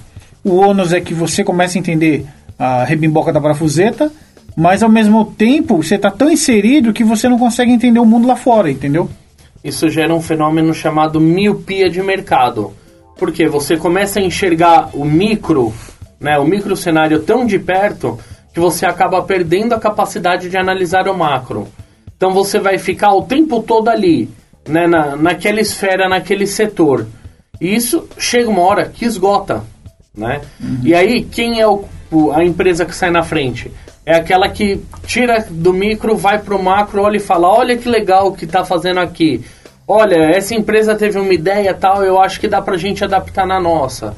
O 0.44 0.56
ônus 0.56 0.94
é 0.94 1.02
que 1.02 1.14
você 1.14 1.44
começa 1.44 1.78
a 1.78 1.80
entender 1.80 2.26
a 2.58 2.84
rebimboca 2.84 3.32
da 3.32 3.42
parafuseta, 3.42 4.12
mas 4.56 4.82
ao 4.82 4.90
mesmo 4.90 5.26
tempo 5.26 5.84
você 5.84 5.96
está 5.96 6.10
tão 6.10 6.32
inserido 6.32 6.94
que 6.94 7.04
você 7.04 7.30
não 7.30 7.38
consegue 7.38 7.72
entender 7.72 8.00
o 8.00 8.06
mundo 8.06 8.28
lá 8.28 8.36
fora, 8.36 8.72
entendeu? 8.72 9.10
Isso 9.64 9.90
gera 9.90 10.14
um 10.14 10.22
fenômeno 10.22 10.74
chamado 10.74 11.20
miopia 11.20 11.90
de 11.90 12.02
mercado. 12.02 12.74
Porque 13.18 13.48
você 13.48 13.76
começa 13.76 14.20
a 14.20 14.24
enxergar 14.24 14.90
o 14.94 15.04
micro, 15.04 15.74
né, 16.20 16.38
o 16.40 16.46
micro 16.46 16.76
cenário 16.76 17.20
tão 17.20 17.46
de 17.46 17.60
perto 17.60 18.18
que 18.54 18.60
você 18.60 18.86
acaba 18.86 19.22
perdendo 19.22 19.74
a 19.74 19.80
capacidade 19.80 20.50
de 20.50 20.58
analisar 20.58 21.08
o 21.08 21.18
macro. 21.18 21.68
Então 22.20 22.34
você 22.34 22.60
vai 22.60 22.78
ficar 22.78 23.14
o 23.14 23.22
tempo 23.22 23.64
todo 23.64 23.88
ali, 23.88 24.30
né, 24.68 24.86
na, 24.86 25.16
naquela 25.16 25.62
esfera, 25.62 26.10
naquele 26.10 26.46
setor. 26.46 27.08
E 27.62 27.74
isso 27.74 28.10
chega 28.18 28.50
uma 28.50 28.62
hora 28.62 28.90
que 28.90 29.06
esgota, 29.06 29.64
né? 30.14 30.42
E 30.84 30.94
aí, 30.94 31.24
quem 31.24 31.62
é 31.62 31.66
o, 31.66 31.86
a 32.34 32.44
empresa 32.44 32.84
que 32.84 32.94
sai 32.94 33.10
na 33.10 33.24
frente? 33.24 33.72
É 34.06 34.18
aquela 34.18 34.50
que 34.50 34.84
tira 35.06 35.46
do 35.50 35.72
micro, 35.72 36.18
vai 36.18 36.40
pro 36.40 36.62
macro, 36.62 37.04
olha 37.04 37.16
e 37.16 37.22
fala, 37.22 37.48
olha 37.48 37.78
que 37.78 37.88
legal 37.88 38.28
o 38.28 38.34
que 38.34 38.46
tá 38.46 38.66
fazendo 38.66 39.00
aqui. 39.00 39.42
Olha, 39.88 40.18
essa 40.36 40.54
empresa 40.54 40.96
teve 40.96 41.18
uma 41.18 41.34
ideia 41.34 41.74
tal, 41.74 42.04
eu 42.04 42.20
acho 42.20 42.38
que 42.38 42.50
dá 42.50 42.62
pra 42.62 42.76
gente 42.76 43.02
adaptar 43.02 43.48
na 43.48 43.62
nossa. 43.62 44.14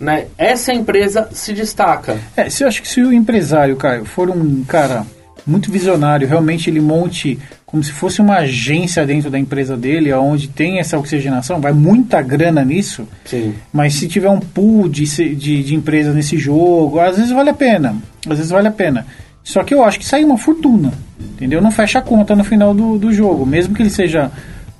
Né? 0.00 0.28
Essa 0.38 0.72
empresa 0.72 1.28
se 1.32 1.52
destaca. 1.52 2.18
É, 2.34 2.48
se 2.48 2.64
eu 2.64 2.68
acho 2.68 2.80
que 2.80 2.88
se 2.88 3.02
o 3.02 3.12
empresário, 3.12 3.76
Caio, 3.76 4.06
for 4.06 4.30
um 4.30 4.64
cara 4.64 5.04
muito 5.46 5.70
visionário, 5.70 6.28
realmente 6.28 6.70
ele 6.70 6.80
monte 6.80 7.38
como 7.66 7.82
se 7.82 7.90
fosse 7.90 8.20
uma 8.20 8.36
agência 8.36 9.06
dentro 9.06 9.30
da 9.30 9.38
empresa 9.38 9.76
dele, 9.76 10.12
onde 10.12 10.46
tem 10.48 10.78
essa 10.78 10.98
oxigenação, 10.98 11.58
vai 11.58 11.72
muita 11.72 12.20
grana 12.20 12.62
nisso. 12.64 13.08
Sim. 13.24 13.54
Mas 13.72 13.94
se 13.94 14.06
tiver 14.06 14.28
um 14.28 14.40
pool 14.40 14.88
de, 14.88 15.04
de, 15.34 15.62
de 15.62 15.74
empresas 15.74 16.14
nesse 16.14 16.36
jogo, 16.36 17.00
às 17.00 17.16
vezes 17.16 17.32
vale 17.32 17.48
a 17.48 17.54
pena. 17.54 17.96
Às 18.28 18.36
vezes 18.36 18.50
vale 18.50 18.68
a 18.68 18.72
pena. 18.72 19.06
Só 19.42 19.64
que 19.64 19.72
eu 19.72 19.82
acho 19.82 19.98
que 19.98 20.04
sai 20.04 20.22
uma 20.22 20.36
fortuna. 20.36 20.92
Entendeu? 21.18 21.62
Não 21.62 21.70
fecha 21.70 21.98
a 21.98 22.02
conta 22.02 22.36
no 22.36 22.44
final 22.44 22.74
do, 22.74 22.98
do 22.98 23.12
jogo. 23.12 23.46
Mesmo 23.46 23.74
que 23.74 23.82
ele 23.82 23.90
seja 23.90 24.30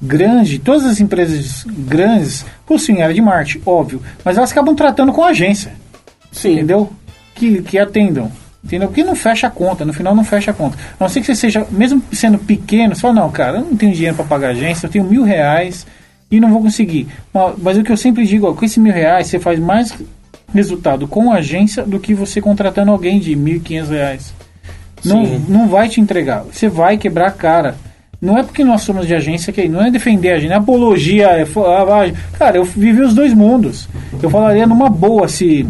grande, 0.01 0.59
todas 0.59 0.85
as 0.85 1.01
empresas 1.01 1.65
grandes 1.67 2.45
possuem 2.67 3.03
área 3.03 3.15
de 3.15 3.23
marketing, 3.23 3.63
óbvio. 3.65 4.03
Mas 4.25 4.37
elas 4.37 4.53
acabam 4.53 4.75
tratando 4.75 5.13
com 5.13 5.25
agência 5.25 5.73
Sim. 6.33 6.55
entendeu? 6.55 6.93
Que, 7.35 7.63
que 7.63 7.79
atendam. 7.79 8.31
Entendeu? 8.65 8.89
Porque 8.89 9.03
não 9.03 9.17
fecha 9.17 9.49
a 9.49 9.51
conta, 9.51 9.85
no 9.85 9.93
final 9.93 10.15
não 10.15 10.25
fecha 10.25 10.53
a 10.53 10.55
conta. 10.55 10.79
A 10.99 11.05
não 11.05 11.09
ser 11.09 11.21
que 11.21 11.27
você 11.27 11.35
seja, 11.35 11.67
mesmo 11.71 12.03
sendo 12.13 12.39
pequeno, 12.39 12.95
você 12.95 13.01
fala, 13.01 13.15
não, 13.15 13.31
cara, 13.31 13.59
eu 13.59 13.65
não 13.65 13.77
tenho 13.77 13.93
dinheiro 13.93 14.15
para 14.15 14.25
pagar 14.25 14.51
agência, 14.51 14.87
eu 14.87 14.91
tenho 14.91 15.05
mil 15.05 15.25
reais 15.25 15.87
e 16.31 16.39
não 16.39 16.51
vou 16.51 16.63
conseguir. 16.63 17.09
Mas, 17.35 17.55
mas 17.59 17.77
o 17.77 17.83
que 17.83 17.91
eu 17.91 17.97
sempre 17.97 18.25
digo, 18.25 18.49
ó, 18.49 18.55
com 18.55 18.65
esses 18.65 18.79
mil 18.79 18.93
reais, 18.93 19.27
você 19.27 19.41
faz 19.41 19.59
mais 19.59 19.93
resultado 20.55 21.09
com 21.09 21.33
a 21.33 21.37
agência 21.37 21.83
do 21.83 21.99
que 21.99 22.15
você 22.15 22.41
contratando 22.41 22.91
alguém 22.93 23.19
de 23.19 23.35
mil 23.35 23.57
e 23.57 23.61
quinhentos 23.61 23.91
reais. 23.91 24.33
Não, 25.05 25.25
Sim. 25.25 25.45
não 25.49 25.69
vai 25.69 25.89
te 25.89 26.01
entregar, 26.01 26.45
você 26.45 26.69
vai 26.69 26.97
quebrar 26.97 27.29
a 27.29 27.33
cara. 27.33 27.75
Não 28.21 28.39
é 28.39 28.45
porque 28.45 28.63
nós 28.63 28.83
somos 28.83 29.09
de 29.09 29.15
agência 29.17 29.53
que 29.53 29.67
não 29.69 29.83
é 29.83 29.91
defender 29.91 30.31
a 30.31 30.39
gente, 30.39 30.53
é 30.53 30.55
apologia, 30.55 31.27
é 31.31 31.43
ah, 31.43 32.13
cara, 32.39 32.57
eu 32.57 32.65
vivi 32.65 33.01
os 33.01 33.13
dois 33.13 33.35
mundos. 33.35 33.89
Eu 34.23 34.31
falaria 34.31 34.65
numa 34.65 34.89
boa 34.89 35.27
se 35.27 35.67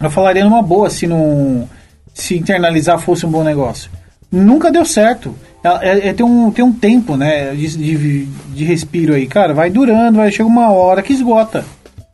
eu 0.00 0.10
falaria 0.10 0.44
numa 0.44 0.60
boa 0.60 0.90
se 0.90 1.06
não 1.06 1.68
se 2.14 2.36
internalizar 2.36 2.98
fosse 2.98 3.26
um 3.26 3.30
bom 3.30 3.44
negócio. 3.44 3.90
Nunca 4.30 4.70
deu 4.70 4.84
certo. 4.84 5.34
É, 5.62 5.68
é- 5.90 6.08
é- 6.08 6.12
tem, 6.12 6.24
um, 6.24 6.50
tem 6.50 6.64
um 6.64 6.72
tempo, 6.72 7.16
né, 7.16 7.54
de, 7.54 7.68
de, 7.76 8.24
de 8.26 8.64
respiro 8.64 9.14
aí. 9.14 9.26
Cara, 9.26 9.52
vai 9.54 9.70
durando, 9.70 10.16
vai 10.16 10.30
chegar 10.30 10.46
uma 10.46 10.70
hora 10.72 11.02
que 11.02 11.12
esgota. 11.12 11.64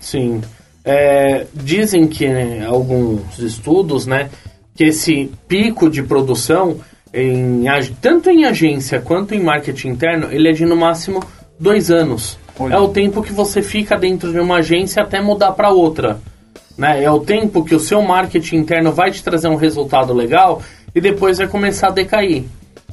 Sim. 0.01 0.41
É, 0.85 1.47
dizem 1.55 2.07
que 2.07 2.29
né, 2.29 2.67
alguns 2.67 3.39
estudos, 3.39 4.07
né, 4.07 4.31
que 4.75 4.85
esse 4.85 5.31
pico 5.47 5.91
de 5.91 6.03
produção, 6.03 6.77
em, 7.13 7.65
tanto 8.01 8.31
em 8.31 8.45
agência 8.45 9.01
quanto 9.01 9.35
em 9.35 9.41
marketing 9.41 9.89
interno, 9.89 10.29
ele 10.31 10.49
é 10.49 10.53
de 10.53 10.65
no 10.65 10.77
máximo 10.77 11.23
dois 11.59 11.91
anos. 11.91 12.39
Olha. 12.59 12.75
É 12.75 12.79
o 12.79 12.89
tempo 12.89 13.23
que 13.23 13.33
você 13.33 13.63
fica 13.63 13.97
dentro 13.97 14.33
de 14.33 14.41
uma 14.41 14.57
agência 14.57 15.03
até 15.03 15.21
mudar 15.21 15.53
para 15.53 15.71
outra. 15.71 16.21
Né? 16.79 17.03
É 17.03 17.11
o 17.11 17.19
tempo 17.19 17.65
que 17.65 17.75
o 17.75 17.81
seu 17.81 18.01
marketing 18.01 18.57
interno 18.57 18.93
vai 18.93 19.11
te 19.11 19.23
trazer 19.23 19.49
um 19.49 19.57
resultado 19.57 20.13
legal 20.15 20.63
e 20.95 21.01
depois 21.01 21.39
vai 21.39 21.49
começar 21.49 21.89
a 21.89 21.91
decair. 21.91 22.45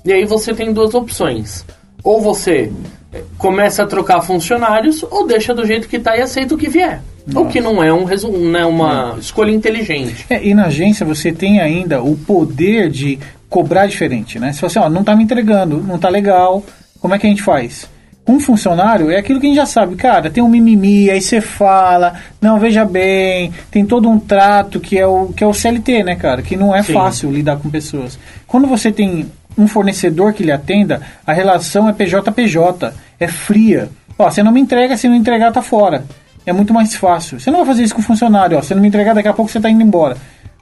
E 0.03 0.11
aí 0.11 0.25
você 0.25 0.53
tem 0.55 0.73
duas 0.73 0.95
opções. 0.95 1.63
Ou 2.03 2.19
você 2.19 2.71
eh, 3.13 3.21
começa 3.37 3.83
a 3.83 3.87
trocar 3.87 4.21
funcionários 4.21 5.03
ou 5.03 5.25
deixa 5.27 5.53
do 5.53 5.65
jeito 5.65 5.87
que 5.87 5.97
está 5.97 6.17
e 6.17 6.21
aceita 6.21 6.55
o 6.55 6.57
que 6.57 6.67
vier. 6.67 7.01
O 7.35 7.45
que 7.45 7.59
não 7.61 7.83
é 7.83 7.91
um 7.93 8.03
resu- 8.03 8.31
não 8.31 8.59
é 8.59 8.65
uma 8.65 9.15
escolha 9.19 9.51
inteligente. 9.51 10.25
É, 10.29 10.43
e 10.45 10.53
na 10.53 10.65
agência 10.65 11.05
você 11.05 11.31
tem 11.31 11.59
ainda 11.59 12.01
o 12.03 12.15
poder 12.15 12.89
de 12.89 13.17
cobrar 13.49 13.87
diferente, 13.87 14.37
né? 14.37 14.51
Se 14.53 14.61
você, 14.61 14.77
ó, 14.77 14.89
não 14.89 15.03
tá 15.03 15.15
me 15.15 15.23
entregando, 15.23 15.77
não 15.81 15.97
tá 15.97 16.09
legal, 16.09 16.63
como 16.99 17.15
é 17.15 17.19
que 17.19 17.25
a 17.25 17.29
gente 17.29 17.41
faz? 17.41 17.89
Um 18.27 18.39
funcionário 18.39 19.11
é 19.11 19.17
aquilo 19.17 19.39
que 19.39 19.45
a 19.45 19.49
gente 19.49 19.57
já 19.57 19.67
sabe, 19.67 19.95
cara, 19.95 20.31
tem 20.31 20.43
um 20.43 20.47
mimimi, 20.49 21.11
aí 21.11 21.21
você 21.21 21.39
fala, 21.39 22.15
não, 22.41 22.59
veja 22.59 22.83
bem, 22.83 23.51
tem 23.69 23.85
todo 23.85 24.09
um 24.09 24.19
trato 24.19 24.79
que 24.79 24.97
é 24.97 25.05
o, 25.05 25.27
que 25.27 25.43
é 25.43 25.47
o 25.47 25.53
CLT, 25.53 26.03
né, 26.03 26.15
cara? 26.15 26.41
Que 26.41 26.55
não 26.55 26.75
é 26.75 26.81
Sim. 26.81 26.93
fácil 26.93 27.31
lidar 27.31 27.57
com 27.57 27.69
pessoas. 27.69 28.17
Quando 28.47 28.67
você 28.67 28.91
tem 28.91 29.31
um 29.55 29.67
fornecedor 29.67 30.33
que 30.33 30.43
lhe 30.43 30.51
atenda, 30.51 31.01
a 31.25 31.33
relação 31.33 31.87
é 31.87 31.93
PJ-PJ, 31.93 32.93
é 33.19 33.27
fria. 33.27 33.89
Ó, 34.17 34.29
você 34.29 34.41
não 34.41 34.51
me 34.51 34.59
entrega, 34.59 34.97
se 34.97 35.07
não 35.07 35.15
entregar, 35.15 35.51
tá 35.51 35.61
fora. 35.61 36.03
É 36.45 36.53
muito 36.53 36.73
mais 36.73 36.95
fácil. 36.95 37.39
Você 37.39 37.51
não 37.51 37.59
vai 37.59 37.67
fazer 37.67 37.83
isso 37.83 37.95
com 37.95 38.01
o 38.01 38.03
funcionário, 38.03 38.57
ó. 38.57 38.61
Se 38.61 38.73
não 38.73 38.81
me 38.81 38.87
entregar, 38.87 39.13
daqui 39.13 39.27
a 39.27 39.33
pouco 39.33 39.51
você 39.51 39.59
tá 39.59 39.69
indo 39.69 39.83
embora. 39.83 40.17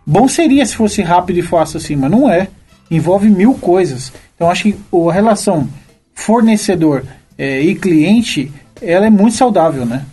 Bom 0.06 0.28
seria 0.28 0.66
se 0.66 0.76
fosse 0.76 1.02
rápido 1.02 1.40
e 1.40 1.42
fácil 1.42 1.78
assim, 1.78 1.96
mas 1.96 2.12
não 2.12 2.30
é. 2.30 2.48
Envolve 2.92 3.30
mil 3.30 3.54
coisas. 3.56 4.12
Então 4.36 4.50
acho 4.50 4.64
que 4.64 4.76
a 5.10 5.14
relação 5.14 5.68
fornecedor 6.14 7.04
eh, 7.38 7.62
e 7.62 7.76
cliente, 7.76 8.52
ela 8.82 9.06
é 9.08 9.10
muito 9.10 9.36
saudável, 9.36 9.86
né? 9.86 10.06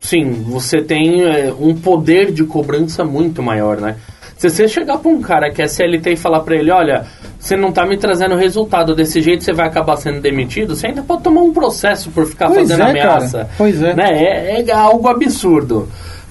Sim, 0.00 0.30
você 0.46 0.80
tem 0.80 1.22
é, 1.22 1.52
um 1.58 1.74
poder 1.74 2.32
de 2.32 2.44
cobrança 2.44 3.04
muito 3.04 3.42
maior, 3.42 3.80
né? 3.80 3.96
Se 4.36 4.48
você 4.48 4.68
chegar 4.68 4.98
pra 4.98 5.10
um 5.10 5.20
cara 5.20 5.50
que 5.50 5.60
é 5.60 5.66
CLT 5.66 6.12
e 6.12 6.16
falar 6.16 6.40
pra 6.40 6.54
ele, 6.54 6.70
olha, 6.70 7.04
você 7.40 7.56
não 7.56 7.72
tá 7.72 7.84
me 7.84 7.96
trazendo 7.96 8.36
resultado 8.36 8.94
desse 8.94 9.20
jeito, 9.20 9.42
você 9.42 9.52
vai 9.52 9.66
acabar 9.66 9.96
sendo 9.96 10.20
demitido, 10.20 10.76
você 10.76 10.86
ainda 10.86 11.02
pode 11.02 11.24
tomar 11.24 11.40
um 11.42 11.52
processo 11.52 12.10
por 12.12 12.24
ficar 12.24 12.46
Pois 12.46 12.60
fazendo 12.68 12.86
é, 12.86 12.90
ameaça. 12.90 13.38
cara. 13.38 13.50
Pois 13.58 13.82
é. 13.82 13.94
Né? 13.94 14.24
É, 14.24 14.64
é 14.64 14.72
algo 14.72 15.08
absurdo. 15.08 15.88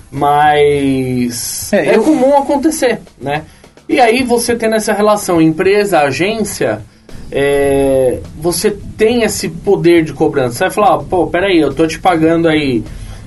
Mas 0.09 1.71
É, 1.73 1.87
é, 1.89 1.95
eu- 1.97 2.03
comum 2.03 2.37
acontecer, 2.37 2.99
né? 3.21 3.43
E 3.89 3.99
aí 3.99 4.23
você 4.23 4.55
tendo 4.55 4.75
essa 4.75 4.93
relação 4.93 5.41
empresa-agência, 5.41 6.81
é, 7.31 8.19
você 8.39 8.71
tem 8.97 9.23
esse 9.23 9.49
poder 9.49 10.03
de 10.03 10.13
cobrança. 10.13 10.55
Você 10.55 10.63
vai 10.65 10.71
falar, 10.71 10.97
pô, 10.99 11.27
peraí, 11.27 11.57
eu 11.57 11.73
tô 11.73 11.85
te 11.85 11.99
pagando 11.99 12.47
aí 12.47 12.83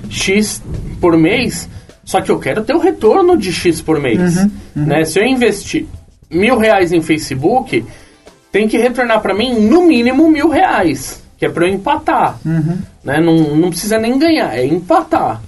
X 0.09 0.61
por 0.99 1.17
mês, 1.17 1.69
só 2.03 2.21
que 2.21 2.31
eu 2.31 2.39
quero 2.39 2.63
ter 2.63 2.73
o 2.73 2.79
retorno 2.79 3.37
de 3.37 3.51
X 3.53 3.81
por 3.81 3.99
mês. 3.99 4.37
Uhum, 4.37 4.51
uhum. 4.75 4.85
Né? 4.85 5.05
Se 5.05 5.19
eu 5.19 5.25
investir 5.25 5.85
mil 6.29 6.57
reais 6.57 6.91
em 6.91 7.01
Facebook, 7.01 7.85
tem 8.51 8.67
que 8.67 8.77
retornar 8.77 9.21
para 9.21 9.33
mim 9.33 9.59
no 9.59 9.85
mínimo 9.85 10.29
mil 10.29 10.49
reais, 10.49 11.23
que 11.37 11.45
é 11.45 11.49
para 11.49 11.67
eu 11.67 11.73
empatar. 11.73 12.39
Uhum. 12.45 12.77
Né? 13.03 13.19
Não, 13.19 13.55
não 13.55 13.69
precisa 13.69 13.97
nem 13.97 14.17
ganhar, 14.17 14.57
é 14.57 14.65
empatar. 14.65 15.41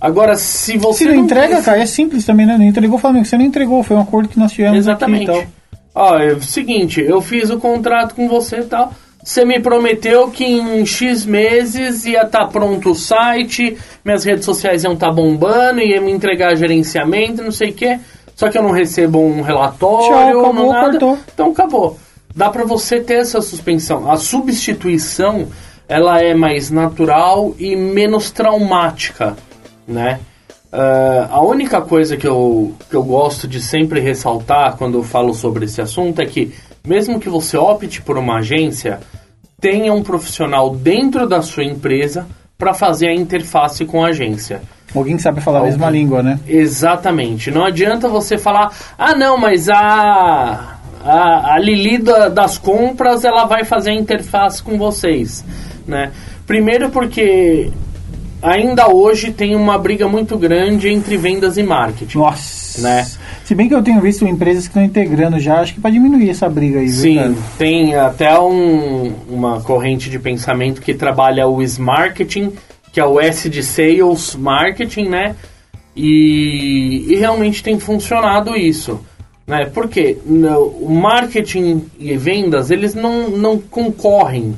Agora, 0.00 0.36
se 0.36 0.76
você. 0.76 1.04
Se 1.04 1.10
não, 1.10 1.14
entrega, 1.16 1.60
cara, 1.60 1.82
é 1.82 1.86
simples 1.86 2.24
também, 2.24 2.46
né? 2.46 2.56
Não 2.56 2.64
entregou, 2.64 2.98
Flamengo. 2.98 3.24
Você 3.24 3.36
não 3.36 3.44
entregou, 3.44 3.82
foi 3.82 3.96
um 3.96 4.00
acordo 4.00 4.28
que 4.28 4.38
nós 4.38 4.52
tivemos. 4.52 4.78
Exatamente. 4.78 5.28
Ó, 5.94 6.18
é 6.18 6.32
o 6.32 6.42
seguinte, 6.42 7.00
eu 7.00 7.20
fiz 7.20 7.50
o 7.50 7.58
contrato 7.58 8.14
com 8.14 8.28
você 8.28 8.58
e 8.58 8.64
tal. 8.64 8.92
Você 9.22 9.44
me 9.44 9.60
prometeu 9.60 10.30
que 10.30 10.44
em 10.44 10.86
X 10.86 11.26
meses 11.26 12.06
ia 12.06 12.22
estar 12.22 12.40
tá 12.40 12.46
pronto 12.46 12.90
o 12.90 12.94
site, 12.94 13.76
minhas 14.04 14.24
redes 14.24 14.44
sociais 14.44 14.84
iam 14.84 14.94
estar 14.94 15.08
tá 15.08 15.12
bombando, 15.12 15.80
ia 15.80 16.00
me 16.00 16.10
entregar 16.10 16.56
gerenciamento, 16.56 17.42
não 17.42 17.52
sei 17.52 17.70
o 17.70 17.74
quê. 17.74 17.98
Só 18.34 18.48
que 18.48 18.56
eu 18.56 18.62
não 18.62 18.70
recebo 18.70 19.18
um 19.18 19.42
relatório, 19.42 20.08
Tchau, 20.08 20.40
acabou, 20.40 20.54
não 20.54 20.68
nada. 20.70 20.90
Cortou. 20.90 21.18
Então 21.34 21.50
acabou. 21.50 21.98
Dá 22.34 22.48
para 22.48 22.64
você 22.64 23.00
ter 23.00 23.14
essa 23.14 23.42
suspensão. 23.42 24.10
A 24.10 24.16
substituição, 24.16 25.48
ela 25.88 26.22
é 26.22 26.34
mais 26.34 26.70
natural 26.70 27.54
e 27.58 27.74
menos 27.74 28.30
traumática, 28.30 29.36
né? 29.86 30.20
Uh, 30.72 31.24
a 31.30 31.40
única 31.40 31.80
coisa 31.80 32.16
que 32.16 32.26
eu, 32.26 32.74
que 32.90 32.94
eu 32.94 33.02
gosto 33.02 33.48
de 33.48 33.60
sempre 33.60 34.00
ressaltar 34.00 34.76
quando 34.76 34.98
eu 34.98 35.02
falo 35.02 35.32
sobre 35.32 35.64
esse 35.64 35.80
assunto 35.80 36.20
é 36.20 36.26
que, 36.26 36.52
mesmo 36.86 37.18
que 37.18 37.28
você 37.28 37.56
opte 37.56 38.02
por 38.02 38.18
uma 38.18 38.38
agência, 38.38 39.00
tenha 39.60 39.92
um 39.92 40.02
profissional 40.02 40.74
dentro 40.74 41.26
da 41.26 41.40
sua 41.40 41.64
empresa 41.64 42.26
para 42.58 42.74
fazer 42.74 43.08
a 43.08 43.14
interface 43.14 43.84
com 43.86 44.04
a 44.04 44.08
agência. 44.08 44.60
Alguém 44.94 45.16
que 45.16 45.22
sabe 45.22 45.40
falar 45.40 45.58
Alguém. 45.58 45.72
a 45.72 45.76
mesma 45.76 45.90
língua, 45.90 46.22
né? 46.22 46.38
Exatamente. 46.46 47.50
Não 47.50 47.64
adianta 47.64 48.08
você 48.08 48.36
falar, 48.36 48.72
ah, 48.98 49.14
não, 49.14 49.38
mas 49.38 49.68
a, 49.68 50.78
a, 51.04 51.54
a 51.54 51.58
Lili 51.58 51.98
da, 51.98 52.28
das 52.28 52.58
compras 52.58 53.24
ela 53.24 53.44
vai 53.44 53.64
fazer 53.64 53.90
a 53.90 53.94
interface 53.94 54.62
com 54.62 54.76
vocês, 54.76 55.44
né? 55.86 56.12
Primeiro 56.46 56.90
porque 56.90 57.70
ainda 58.42 58.88
hoje 58.88 59.32
tem 59.32 59.54
uma 59.54 59.78
briga 59.78 60.08
muito 60.08 60.36
grande 60.38 60.88
entre 60.88 61.16
vendas 61.16 61.56
e 61.56 61.62
marketing. 61.62 62.18
Nossa. 62.18 62.80
Né? 62.80 63.06
Se 63.44 63.54
bem 63.54 63.68
que 63.68 63.74
eu 63.74 63.82
tenho 63.82 64.00
visto 64.00 64.26
empresas 64.26 64.64
que 64.64 64.70
estão 64.70 64.82
integrando 64.82 65.40
já, 65.40 65.60
acho 65.60 65.74
que 65.74 65.80
para 65.80 65.90
diminuir 65.90 66.30
essa 66.30 66.48
briga 66.48 66.80
aí. 66.80 66.88
Sim, 66.88 67.32
viu, 67.32 67.36
tem 67.56 67.94
até 67.94 68.38
um, 68.38 69.12
uma 69.28 69.60
corrente 69.60 70.10
de 70.10 70.18
pensamento 70.18 70.80
que 70.80 70.94
trabalha 70.94 71.46
o 71.48 71.58
marketing, 71.78 72.52
que 72.92 73.00
é 73.00 73.04
o 73.04 73.20
S 73.20 73.48
de 73.48 73.62
Sales 73.62 74.36
Marketing, 74.36 75.08
né? 75.08 75.34
E, 75.96 77.06
e 77.08 77.16
realmente 77.16 77.62
tem 77.62 77.78
funcionado 77.80 78.56
isso. 78.56 79.00
Né? 79.46 79.64
Porque 79.72 80.18
o 80.26 80.90
marketing 80.90 81.86
e 81.98 82.16
vendas, 82.16 82.70
eles 82.70 82.94
não, 82.94 83.30
não 83.30 83.58
concorrem 83.58 84.54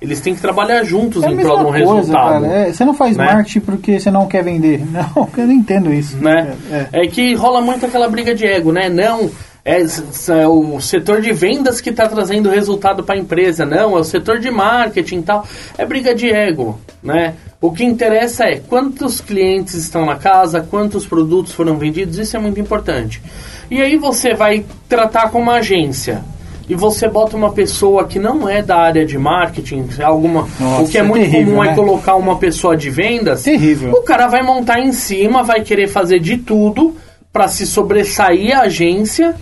eles 0.00 0.20
têm 0.20 0.34
que 0.34 0.40
trabalhar 0.40 0.82
juntos 0.82 1.22
é 1.22 1.28
em 1.28 1.36
prol 1.36 1.58
de 1.58 1.64
um 1.64 1.70
coisa, 1.70 1.94
resultado. 1.94 2.46
É, 2.46 2.72
você 2.72 2.84
não 2.84 2.94
faz 2.94 3.16
né? 3.16 3.26
marketing 3.26 3.60
porque 3.60 4.00
você 4.00 4.10
não 4.10 4.26
quer 4.26 4.42
vender. 4.42 4.80
Não, 4.90 5.28
eu 5.36 5.46
não 5.46 5.52
entendo 5.52 5.92
isso. 5.92 6.16
Né? 6.16 6.54
É, 6.70 7.04
é. 7.04 7.06
que 7.06 7.34
rola 7.34 7.60
muito 7.60 7.84
aquela 7.84 8.08
briga 8.08 8.34
de 8.34 8.46
ego, 8.46 8.72
né? 8.72 8.88
Não, 8.88 9.30
é, 9.64 9.80
é 9.80 10.48
o 10.48 10.80
setor 10.80 11.20
de 11.20 11.32
vendas 11.32 11.80
que 11.80 11.90
está 11.90 12.08
trazendo 12.08 12.48
resultado 12.48 13.02
para 13.04 13.14
a 13.14 13.18
empresa. 13.18 13.66
Não, 13.66 13.96
é 13.96 14.00
o 14.00 14.04
setor 14.04 14.38
de 14.38 14.50
marketing 14.50 15.18
e 15.18 15.22
tal. 15.22 15.46
É 15.76 15.84
briga 15.84 16.14
de 16.14 16.30
ego, 16.30 16.78
né? 17.02 17.34
O 17.60 17.70
que 17.70 17.84
interessa 17.84 18.44
é 18.44 18.56
quantos 18.56 19.20
clientes 19.20 19.74
estão 19.74 20.06
na 20.06 20.16
casa, 20.16 20.66
quantos 20.68 21.06
produtos 21.06 21.52
foram 21.52 21.76
vendidos, 21.76 22.16
isso 22.18 22.34
é 22.36 22.40
muito 22.40 22.58
importante. 22.58 23.22
E 23.70 23.82
aí 23.82 23.96
você 23.96 24.32
vai 24.34 24.64
tratar 24.88 25.30
com 25.30 25.40
uma 25.40 25.56
agência 25.56 26.24
e 26.70 26.76
você 26.76 27.08
bota 27.08 27.36
uma 27.36 27.50
pessoa 27.50 28.06
que 28.06 28.20
não 28.20 28.48
é 28.48 28.62
da 28.62 28.76
área 28.76 29.04
de 29.04 29.18
marketing, 29.18 29.88
alguma, 30.00 30.46
Nossa, 30.60 30.82
o 30.82 30.88
que 30.88 30.96
é, 30.96 31.00
é 31.00 31.02
muito 31.02 31.24
terrível, 31.24 31.46
comum 31.46 31.64
é 31.64 31.66
né? 31.66 31.72
é 31.72 31.74
colocar 31.74 32.14
uma 32.14 32.38
pessoa 32.38 32.76
de 32.76 32.88
vendas, 32.88 33.42
terrível. 33.42 33.90
o 33.90 34.02
cara 34.02 34.28
vai 34.28 34.40
montar 34.40 34.78
em 34.78 34.92
cima, 34.92 35.42
vai 35.42 35.62
querer 35.62 35.88
fazer 35.88 36.20
de 36.20 36.36
tudo 36.36 36.94
para 37.32 37.48
se 37.48 37.66
sobressair 37.66 38.56
a 38.56 38.62
agência 38.62 39.34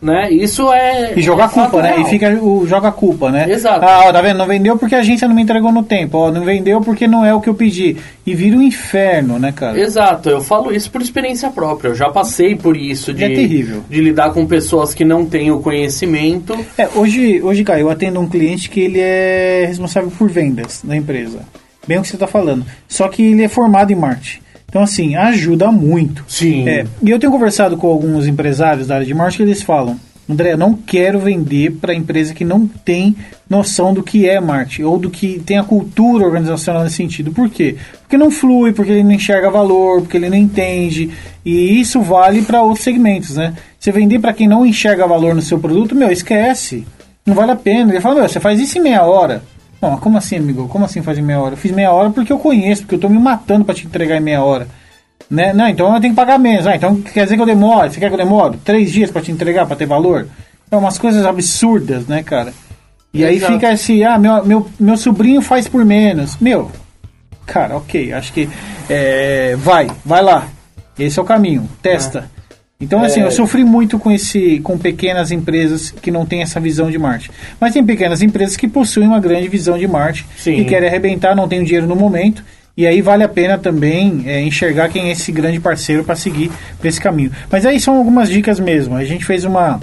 né? 0.00 0.30
Isso 0.30 0.72
é. 0.72 1.12
E 1.16 1.22
joga 1.22 1.44
é 1.44 1.48
culpa, 1.48 1.82
né? 1.82 2.00
E 2.00 2.04
fica 2.04 2.30
o 2.40 2.66
joga 2.66 2.92
culpa, 2.92 3.30
né? 3.30 3.50
Exato. 3.50 3.84
Ah, 3.84 4.04
ó, 4.06 4.12
tá 4.12 4.22
vendo? 4.22 4.38
Não 4.38 4.46
vendeu 4.46 4.78
porque 4.78 4.94
a 4.94 5.00
agência 5.00 5.26
não 5.26 5.34
me 5.34 5.42
entregou 5.42 5.72
no 5.72 5.82
tempo, 5.82 6.18
ó, 6.18 6.30
não 6.30 6.44
vendeu 6.44 6.80
porque 6.80 7.06
não 7.06 7.24
é 7.24 7.34
o 7.34 7.40
que 7.40 7.48
eu 7.48 7.54
pedi. 7.54 7.96
E 8.24 8.34
vira 8.34 8.56
um 8.56 8.62
inferno, 8.62 9.38
né, 9.38 9.52
cara? 9.52 9.78
Exato, 9.78 10.30
eu 10.30 10.40
falo 10.40 10.72
isso 10.72 10.90
por 10.90 11.02
experiência 11.02 11.50
própria. 11.50 11.88
Eu 11.88 11.94
já 11.94 12.10
passei 12.10 12.54
por 12.54 12.76
isso 12.76 13.12
de, 13.12 13.24
é 13.24 13.28
terrível. 13.28 13.82
de 13.88 14.00
lidar 14.00 14.32
com 14.32 14.46
pessoas 14.46 14.94
que 14.94 15.04
não 15.04 15.26
têm 15.26 15.50
o 15.50 15.60
conhecimento. 15.60 16.54
É, 16.76 16.88
hoje, 16.94 17.40
hoje, 17.42 17.64
cara, 17.64 17.80
eu 17.80 17.90
atendo 17.90 18.20
um 18.20 18.28
cliente 18.28 18.70
que 18.70 18.80
ele 18.80 19.00
é 19.00 19.64
responsável 19.66 20.10
por 20.16 20.28
vendas 20.28 20.80
da 20.84 20.96
empresa. 20.96 21.40
Bem 21.86 21.98
o 21.98 22.02
que 22.02 22.08
você 22.08 22.16
está 22.16 22.26
falando. 22.26 22.66
Só 22.86 23.08
que 23.08 23.22
ele 23.22 23.42
é 23.42 23.48
formado 23.48 23.90
em 23.90 23.96
marketing. 23.96 24.40
Então, 24.68 24.82
assim, 24.82 25.16
ajuda 25.16 25.72
muito. 25.72 26.24
Sim. 26.28 26.68
É, 26.68 26.84
e 27.02 27.10
eu 27.10 27.18
tenho 27.18 27.32
conversado 27.32 27.76
com 27.76 27.86
alguns 27.86 28.26
empresários 28.26 28.86
da 28.86 28.96
área 28.96 29.06
de 29.06 29.14
marketing 29.14 29.36
que 29.38 29.42
eles 29.44 29.62
falam: 29.62 29.98
André, 30.28 30.52
eu 30.52 30.58
não 30.58 30.74
quero 30.74 31.18
vender 31.18 31.72
para 31.80 31.94
empresa 31.94 32.34
que 32.34 32.44
não 32.44 32.66
tem 32.66 33.16
noção 33.48 33.94
do 33.94 34.02
que 34.02 34.28
é 34.28 34.38
marketing 34.38 34.82
ou 34.82 34.98
do 34.98 35.08
que 35.08 35.40
tem 35.40 35.56
a 35.56 35.64
cultura 35.64 36.26
organizacional 36.26 36.84
nesse 36.84 36.96
sentido. 36.96 37.32
Por 37.32 37.48
quê? 37.48 37.76
Porque 38.02 38.18
não 38.18 38.30
flui, 38.30 38.74
porque 38.74 38.92
ele 38.92 39.02
não 39.02 39.12
enxerga 39.12 39.50
valor, 39.50 40.02
porque 40.02 40.18
ele 40.18 40.28
não 40.28 40.36
entende. 40.36 41.10
E 41.42 41.80
isso 41.80 42.02
vale 42.02 42.42
para 42.42 42.60
outros 42.60 42.84
segmentos, 42.84 43.36
né? 43.36 43.54
Você 43.80 43.90
vender 43.90 44.18
para 44.18 44.34
quem 44.34 44.46
não 44.46 44.66
enxerga 44.66 45.06
valor 45.06 45.34
no 45.34 45.40
seu 45.40 45.58
produto, 45.58 45.94
meu, 45.94 46.12
esquece. 46.12 46.86
Não 47.24 47.34
vale 47.34 47.52
a 47.52 47.56
pena. 47.56 47.90
Ele 47.90 48.00
fala, 48.00 48.16
meu, 48.16 48.28
você 48.28 48.38
faz 48.38 48.60
isso 48.60 48.76
em 48.76 48.82
meia 48.82 49.04
hora. 49.04 49.42
Não, 49.80 49.96
como 49.96 50.18
assim, 50.18 50.36
amigo? 50.36 50.66
Como 50.68 50.84
assim 50.84 51.02
fazer 51.02 51.22
meia 51.22 51.40
hora? 51.40 51.54
Eu 51.54 51.58
fiz 51.58 51.70
meia 51.72 51.92
hora 51.92 52.10
porque 52.10 52.32
eu 52.32 52.38
conheço, 52.38 52.82
porque 52.82 52.96
eu 52.96 53.00
tô 53.00 53.08
me 53.08 53.18
matando 53.18 53.64
para 53.64 53.74
te 53.74 53.86
entregar 53.86 54.16
em 54.16 54.20
meia 54.20 54.42
hora. 54.42 54.66
Né? 55.30 55.52
Não, 55.52 55.68
então 55.68 55.94
eu 55.94 56.00
tenho 56.00 56.12
que 56.12 56.16
pagar 56.16 56.38
menos. 56.38 56.66
Ah, 56.66 56.74
então 56.74 57.00
quer 57.00 57.24
dizer 57.24 57.36
que 57.36 57.42
eu 57.42 57.46
demoro? 57.46 57.90
Você 57.90 58.00
quer 58.00 58.08
que 58.08 58.14
eu 58.14 58.18
demore? 58.18 58.58
Três 58.64 58.90
dias 58.90 59.10
para 59.10 59.22
te 59.22 59.30
entregar, 59.30 59.66
para 59.66 59.76
ter 59.76 59.86
valor? 59.86 60.26
É 60.70 60.76
umas 60.76 60.98
coisas 60.98 61.24
absurdas, 61.24 62.06
né, 62.06 62.22
cara? 62.22 62.52
E 63.12 63.22
Exato. 63.22 63.52
aí 63.52 63.54
fica 63.54 63.70
assim, 63.70 64.04
ah, 64.04 64.18
meu, 64.18 64.44
meu, 64.44 64.70
meu 64.78 64.96
sobrinho 64.96 65.40
faz 65.40 65.68
por 65.68 65.84
menos. 65.84 66.36
Meu, 66.38 66.70
cara, 67.46 67.76
ok, 67.76 68.12
acho 68.12 68.32
que 68.32 68.48
é, 68.88 69.56
vai, 69.56 69.88
vai 70.04 70.22
lá. 70.22 70.48
Esse 70.98 71.18
é 71.18 71.22
o 71.22 71.24
caminho, 71.24 71.68
testa. 71.80 72.30
Então, 72.80 73.02
assim, 73.02 73.20
é... 73.20 73.24
eu 73.24 73.32
sofri 73.32 73.64
muito 73.64 73.98
com 73.98 74.08
esse, 74.08 74.60
com 74.60 74.78
pequenas 74.78 75.32
empresas 75.32 75.90
que 75.90 76.12
não 76.12 76.24
têm 76.24 76.42
essa 76.42 76.60
visão 76.60 76.88
de 76.88 76.96
marketing. 76.96 77.32
Mas 77.60 77.72
tem 77.72 77.84
pequenas 77.84 78.22
empresas 78.22 78.56
que 78.56 78.68
possuem 78.68 79.08
uma 79.08 79.18
grande 79.18 79.48
visão 79.48 79.76
de 79.76 79.88
marketing 79.88 80.28
Sim. 80.36 80.60
e 80.60 80.64
querem 80.64 80.88
arrebentar, 80.88 81.34
não 81.34 81.48
tem 81.48 81.64
dinheiro 81.64 81.88
no 81.88 81.96
momento. 81.96 82.44
E 82.76 82.86
aí 82.86 83.02
vale 83.02 83.24
a 83.24 83.28
pena 83.28 83.58
também 83.58 84.22
é, 84.26 84.40
enxergar 84.40 84.88
quem 84.90 85.08
é 85.08 85.10
esse 85.10 85.32
grande 85.32 85.58
parceiro 85.58 86.04
para 86.04 86.14
seguir 86.14 86.52
por 86.78 86.86
esse 86.86 87.00
caminho. 87.00 87.32
Mas 87.50 87.66
aí 87.66 87.80
são 87.80 87.96
algumas 87.96 88.28
dicas 88.28 88.60
mesmo. 88.60 88.94
A 88.94 89.04
gente 89.04 89.24
fez 89.24 89.44
uma. 89.44 89.80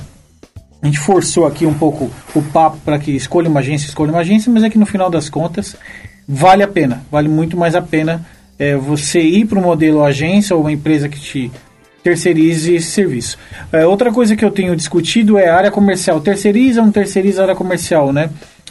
A 0.81 0.85
gente 0.85 0.99
forçou 0.99 1.45
aqui 1.45 1.65
um 1.65 1.73
pouco 1.73 2.09
o 2.33 2.41
papo 2.41 2.77
para 2.85 2.97
que 2.97 3.11
escolha 3.11 3.49
uma 3.49 3.59
agência, 3.59 3.87
escolha 3.87 4.11
uma 4.11 4.21
agência, 4.21 4.49
mas 4.49 4.63
é 4.63 4.69
que 4.69 4.77
no 4.77 4.85
final 4.85 5.09
das 5.09 5.27
contas 5.27 5.75
vale 6.25 6.63
a 6.63 6.67
pena. 6.69 7.03
Vale 7.11 7.27
muito 7.27 7.57
mais 7.57 7.75
a 7.75 7.81
pena 7.81 8.25
é, 8.57 8.77
você 8.77 9.19
ir 9.19 9.45
para 9.45 9.59
o 9.59 9.61
modelo 9.61 10.01
agência 10.01 10.55
ou 10.55 10.61
uma 10.61 10.71
empresa 10.71 11.09
que 11.09 11.19
te 11.19 11.51
terceirize 12.05 12.75
esse 12.75 12.91
serviço. 12.91 13.35
É, 13.71 13.83
outra 13.83 14.11
coisa 14.11 14.35
que 14.35 14.45
eu 14.45 14.51
tenho 14.51 14.75
discutido 14.75 15.39
é 15.39 15.49
a 15.49 15.55
área 15.55 15.71
comercial. 15.71 16.21
Terceiriza 16.21 16.79
ou 16.79 16.85
não 16.85 16.93
terceiriza 16.93 17.41
a 17.41 17.45
área 17.45 17.55
comercial, 17.55 18.13
né? 18.13 18.29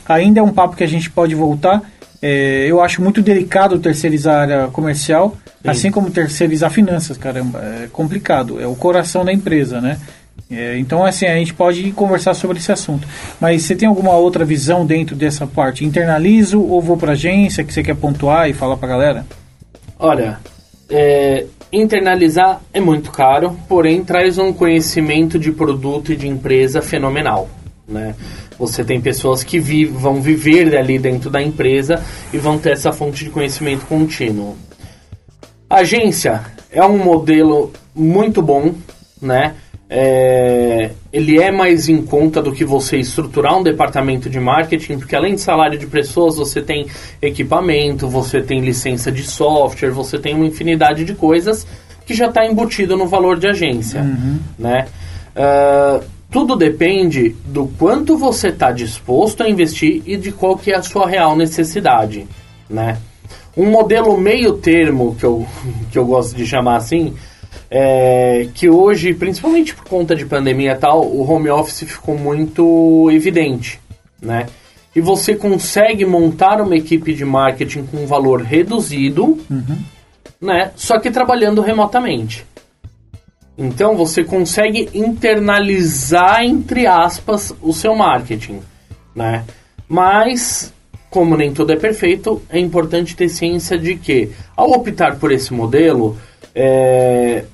Ainda 0.08 0.38
é 0.38 0.42
um 0.42 0.52
papo 0.52 0.76
que 0.76 0.84
a 0.84 0.86
gente 0.86 1.10
pode 1.10 1.34
voltar. 1.34 1.82
É, 2.22 2.64
eu 2.68 2.80
acho 2.80 3.02
muito 3.02 3.20
delicado 3.20 3.80
terceirizar 3.80 4.36
a 4.36 4.40
área 4.40 4.66
comercial, 4.68 5.36
Sim. 5.46 5.68
assim 5.68 5.90
como 5.90 6.12
terceirizar 6.12 6.70
finanças, 6.70 7.18
caramba. 7.18 7.58
É 7.58 7.88
complicado. 7.92 8.60
É 8.60 8.68
o 8.68 8.76
coração 8.76 9.24
da 9.24 9.32
empresa, 9.32 9.80
né? 9.80 9.98
É, 10.48 10.78
então, 10.78 11.04
assim, 11.04 11.26
a 11.26 11.34
gente 11.34 11.54
pode 11.54 11.90
conversar 11.90 12.34
sobre 12.34 12.58
esse 12.58 12.70
assunto. 12.70 13.08
Mas 13.40 13.62
você 13.62 13.74
tem 13.74 13.88
alguma 13.88 14.12
outra 14.12 14.44
visão 14.44 14.86
dentro 14.86 15.16
dessa 15.16 15.44
parte? 15.44 15.84
Internalizo 15.84 16.62
ou 16.62 16.80
vou 16.80 16.96
para 16.96 17.12
agência 17.12 17.64
que 17.64 17.72
você 17.72 17.82
quer 17.82 17.96
pontuar 17.96 18.48
e 18.48 18.52
falar 18.52 18.76
para 18.76 18.88
galera? 18.88 19.26
Olha, 19.98 20.38
é, 20.88 21.46
Internalizar 21.76 22.60
é 22.72 22.80
muito 22.80 23.10
caro, 23.10 23.58
porém 23.68 24.04
traz 24.04 24.38
um 24.38 24.52
conhecimento 24.52 25.40
de 25.40 25.50
produto 25.50 26.12
e 26.12 26.16
de 26.16 26.28
empresa 26.28 26.80
fenomenal. 26.80 27.48
Né? 27.88 28.14
Você 28.56 28.84
tem 28.84 29.00
pessoas 29.00 29.42
que 29.42 29.58
vi 29.58 29.84
vão 29.84 30.22
viver 30.22 30.76
ali 30.76 31.00
dentro 31.00 31.28
da 31.28 31.42
empresa 31.42 32.00
e 32.32 32.38
vão 32.38 32.58
ter 32.58 32.74
essa 32.74 32.92
fonte 32.92 33.24
de 33.24 33.30
conhecimento 33.30 33.86
contínuo. 33.86 34.56
Agência 35.68 36.44
é 36.70 36.84
um 36.84 36.96
modelo 36.96 37.72
muito 37.92 38.40
bom, 38.40 38.72
né? 39.20 39.56
É, 39.96 40.90
ele 41.12 41.40
é 41.40 41.52
mais 41.52 41.88
em 41.88 42.02
conta 42.02 42.42
do 42.42 42.50
que 42.52 42.64
você 42.64 42.96
estruturar 42.96 43.56
um 43.56 43.62
departamento 43.62 44.28
de 44.28 44.40
marketing, 44.40 44.98
porque 44.98 45.14
além 45.14 45.36
de 45.36 45.40
salário 45.40 45.78
de 45.78 45.86
pessoas, 45.86 46.34
você 46.36 46.60
tem 46.60 46.86
equipamento, 47.22 48.08
você 48.08 48.42
tem 48.42 48.60
licença 48.60 49.12
de 49.12 49.22
software, 49.22 49.90
você 49.90 50.18
tem 50.18 50.34
uma 50.34 50.46
infinidade 50.46 51.04
de 51.04 51.14
coisas 51.14 51.64
que 52.04 52.12
já 52.12 52.26
está 52.26 52.44
embutido 52.44 52.96
no 52.96 53.06
valor 53.06 53.38
de 53.38 53.46
agência, 53.46 54.00
Uhum. 54.02 54.38
né? 54.58 54.86
Ah, 55.36 56.00
tudo 56.28 56.56
depende 56.56 57.36
do 57.46 57.68
quanto 57.78 58.18
você 58.18 58.48
está 58.48 58.72
disposto 58.72 59.44
a 59.44 59.48
investir 59.48 60.02
e 60.04 60.16
de 60.16 60.32
qual 60.32 60.56
que 60.56 60.72
é 60.72 60.76
a 60.76 60.82
sua 60.82 61.08
real 61.08 61.36
necessidade, 61.36 62.26
né? 62.68 62.98
Um 63.56 63.70
modelo 63.70 64.16
meio 64.18 64.54
termo, 64.54 65.14
que 65.14 65.24
eu, 65.24 65.46
que 65.92 65.96
eu 65.96 66.04
gosto 66.04 66.34
de 66.34 66.44
chamar 66.44 66.76
assim, 66.78 67.14
é 67.70 68.48
que 68.54 68.68
hoje, 68.68 69.14
principalmente 69.14 69.74
por 69.74 69.84
conta 69.84 70.14
de 70.14 70.26
pandemia 70.26 70.72
e 70.72 70.76
tal, 70.76 71.04
o 71.04 71.28
home 71.28 71.50
office 71.50 71.90
ficou 71.90 72.16
muito 72.16 73.10
evidente, 73.10 73.80
né? 74.20 74.46
E 74.94 75.00
você 75.00 75.34
consegue 75.34 76.04
montar 76.04 76.60
uma 76.60 76.76
equipe 76.76 77.12
de 77.14 77.24
marketing 77.24 77.84
com 77.84 77.98
um 77.98 78.06
valor 78.06 78.42
reduzido, 78.42 79.38
né? 80.40 80.70
Só 80.76 81.00
que 81.00 81.10
trabalhando 81.10 81.60
remotamente. 81.60 82.46
Então 83.56 83.96
você 83.96 84.24
consegue 84.24 84.88
internalizar, 84.94 86.44
entre 86.44 86.86
aspas, 86.86 87.54
o 87.62 87.72
seu 87.72 87.94
marketing, 87.94 88.60
né? 89.14 89.44
Mas, 89.88 90.72
como 91.10 91.36
nem 91.36 91.52
tudo 91.52 91.72
é 91.72 91.76
perfeito, 91.76 92.42
é 92.48 92.58
importante 92.58 93.14
ter 93.14 93.28
ciência 93.28 93.78
de 93.78 93.96
que, 93.96 94.30
ao 94.56 94.70
optar 94.72 95.16
por 95.18 95.30
esse 95.30 95.52
modelo, 95.52 96.16
é, 96.54 97.44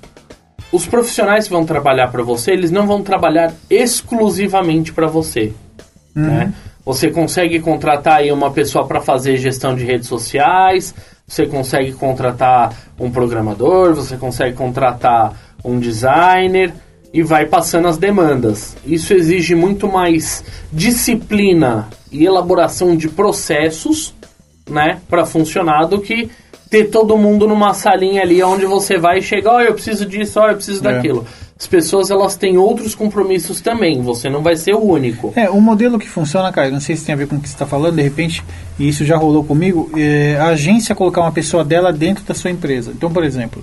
os 0.73 0.87
profissionais 0.87 1.47
que 1.47 1.53
vão 1.53 1.65
trabalhar 1.65 2.09
para 2.09 2.23
você, 2.23 2.53
eles 2.53 2.71
não 2.71 2.87
vão 2.87 3.03
trabalhar 3.03 3.53
exclusivamente 3.69 4.93
para 4.93 5.07
você, 5.07 5.53
né? 6.15 6.53
Você 6.85 7.11
consegue 7.11 7.61
contratar 7.61 8.19
aí 8.19 8.33
uma 8.33 8.51
pessoa 8.51 8.87
para 8.87 9.01
fazer 9.01 9.37
gestão 9.37 9.75
de 9.75 9.85
redes 9.85 10.09
sociais, 10.09 10.95
você 11.27 11.47
consegue 11.47 11.93
contratar 11.93 12.75
um 12.99 13.11
programador, 13.11 13.95
você 13.95 14.17
consegue 14.17 14.57
contratar 14.57 15.33
um 15.65 15.79
designer 15.79 16.73
e 17.13 17.23
vai 17.23 17.47
passando 17.47 17.87
as 17.87 17.99
demandas. 17.99 18.77
Isso 18.85 19.13
exige 19.13 19.55
muito 19.55 19.87
mais 19.87 20.45
disciplina 20.73 21.89
e 22.11 22.25
elaboração 22.25 22.97
de 22.97 23.09
processos, 23.09 24.15
né, 24.69 25.01
para 25.09 25.27
funcionar 25.27 25.85
do 25.87 26.01
que 26.01 26.31
ter 26.71 26.85
todo 26.85 27.19
mundo 27.19 27.49
numa 27.49 27.75
salinha 27.75 28.23
ali 28.23 28.41
onde 28.43 28.65
você 28.65 28.97
vai 28.97 29.19
e 29.19 29.23
chega, 29.23 29.51
ó, 29.51 29.61
eu 29.61 29.75
preciso 29.75 30.07
disso, 30.07 30.39
ó, 30.41 30.49
eu 30.49 30.55
preciso 30.55 30.87
É. 30.87 30.93
daquilo. 30.93 31.27
As 31.59 31.67
pessoas 31.67 32.11
elas 32.11 32.37
têm 32.37 32.57
outros 32.57 32.95
compromissos 32.95 33.61
também, 33.61 34.01
você 34.01 34.31
não 34.31 34.41
vai 34.41 34.57
ser 34.57 34.75
o 34.75 34.83
único. 34.83 35.33
É, 35.37 35.51
um 35.51 35.61
modelo 35.61 35.99
que 35.99 36.09
funciona, 36.09 36.51
cara, 36.51 36.71
não 36.71 36.81
sei 36.81 36.97
se 36.97 37.05
tem 37.05 37.13
a 37.13 37.19
ver 37.19 37.27
com 37.27 37.37
o 37.37 37.41
que 37.41 37.49
você 37.49 37.55
está 37.55 37.67
falando, 37.67 37.97
de 37.97 38.03
repente, 38.03 38.43
e 38.79 38.89
isso 38.89 39.05
já 39.05 39.17
rolou 39.19 39.45
comigo, 39.45 39.91
é 39.95 40.37
a 40.41 40.47
agência 40.47 40.95
colocar 40.95 41.21
uma 41.21 41.33
pessoa 41.33 41.63
dela 41.63 41.93
dentro 41.93 42.25
da 42.25 42.33
sua 42.35 42.51
empresa. 42.51 42.93
Então, 42.97 43.13
por 43.13 43.25
exemplo, 43.25 43.63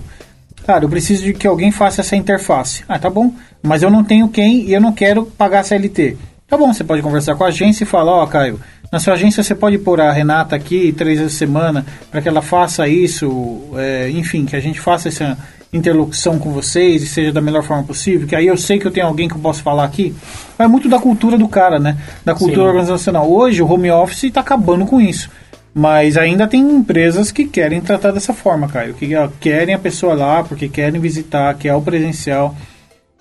cara, 0.64 0.84
eu 0.84 0.88
preciso 0.88 1.24
de 1.24 1.32
que 1.32 1.46
alguém 1.46 1.72
faça 1.72 2.02
essa 2.02 2.14
interface. 2.14 2.84
Ah, 2.86 2.98
tá 3.00 3.10
bom, 3.10 3.32
mas 3.62 3.82
eu 3.82 3.90
não 3.90 4.04
tenho 4.04 4.28
quem 4.28 4.60
e 4.68 4.72
eu 4.74 4.80
não 4.80 4.92
quero 4.92 5.24
pagar 5.24 5.64
CLT. 5.64 6.16
Tá 6.48 6.56
bom, 6.56 6.72
você 6.72 6.82
pode 6.82 7.02
conversar 7.02 7.34
com 7.36 7.44
a 7.44 7.48
agência 7.48 7.84
e 7.84 7.86
falar, 7.86 8.12
ó, 8.12 8.26
Caio, 8.26 8.58
na 8.90 8.98
sua 8.98 9.12
agência 9.12 9.42
você 9.42 9.54
pode 9.54 9.76
pôr 9.76 10.00
a 10.00 10.10
Renata 10.10 10.56
aqui 10.56 10.92
três 10.92 11.18
vezes 11.18 11.34
por 11.34 11.38
semana 11.38 11.84
para 12.10 12.22
que 12.22 12.28
ela 12.28 12.40
faça 12.40 12.88
isso, 12.88 13.60
é, 13.76 14.08
enfim, 14.08 14.46
que 14.46 14.56
a 14.56 14.60
gente 14.60 14.80
faça 14.80 15.08
essa 15.08 15.36
interlocução 15.70 16.38
com 16.38 16.50
vocês 16.50 17.02
e 17.02 17.06
seja 17.06 17.30
da 17.30 17.42
melhor 17.42 17.62
forma 17.62 17.84
possível, 17.84 18.26
que 18.26 18.34
aí 18.34 18.46
eu 18.46 18.56
sei 18.56 18.78
que 18.78 18.86
eu 18.86 18.90
tenho 18.90 19.06
alguém 19.06 19.28
que 19.28 19.34
eu 19.34 19.40
posso 19.40 19.62
falar 19.62 19.84
aqui. 19.84 20.14
É 20.58 20.66
muito 20.66 20.88
da 20.88 20.98
cultura 20.98 21.36
do 21.36 21.46
cara, 21.46 21.78
né? 21.78 21.98
Da 22.24 22.34
cultura 22.34 22.62
Sim. 22.62 22.68
organizacional. 22.68 23.30
Hoje 23.30 23.62
o 23.62 23.70
home 23.70 23.90
office 23.90 24.24
está 24.24 24.40
acabando 24.40 24.86
com 24.86 24.98
isso. 24.98 25.28
Mas 25.74 26.16
ainda 26.16 26.48
tem 26.48 26.62
empresas 26.62 27.30
que 27.30 27.44
querem 27.44 27.80
tratar 27.82 28.10
dessa 28.10 28.32
forma, 28.32 28.68
Caio. 28.68 28.94
Que 28.94 29.10
querem 29.38 29.74
a 29.74 29.78
pessoa 29.78 30.14
lá 30.14 30.42
porque 30.42 30.66
querem 30.66 30.98
visitar, 30.98 31.54
quer 31.54 31.74
o 31.74 31.82
presencial. 31.82 32.56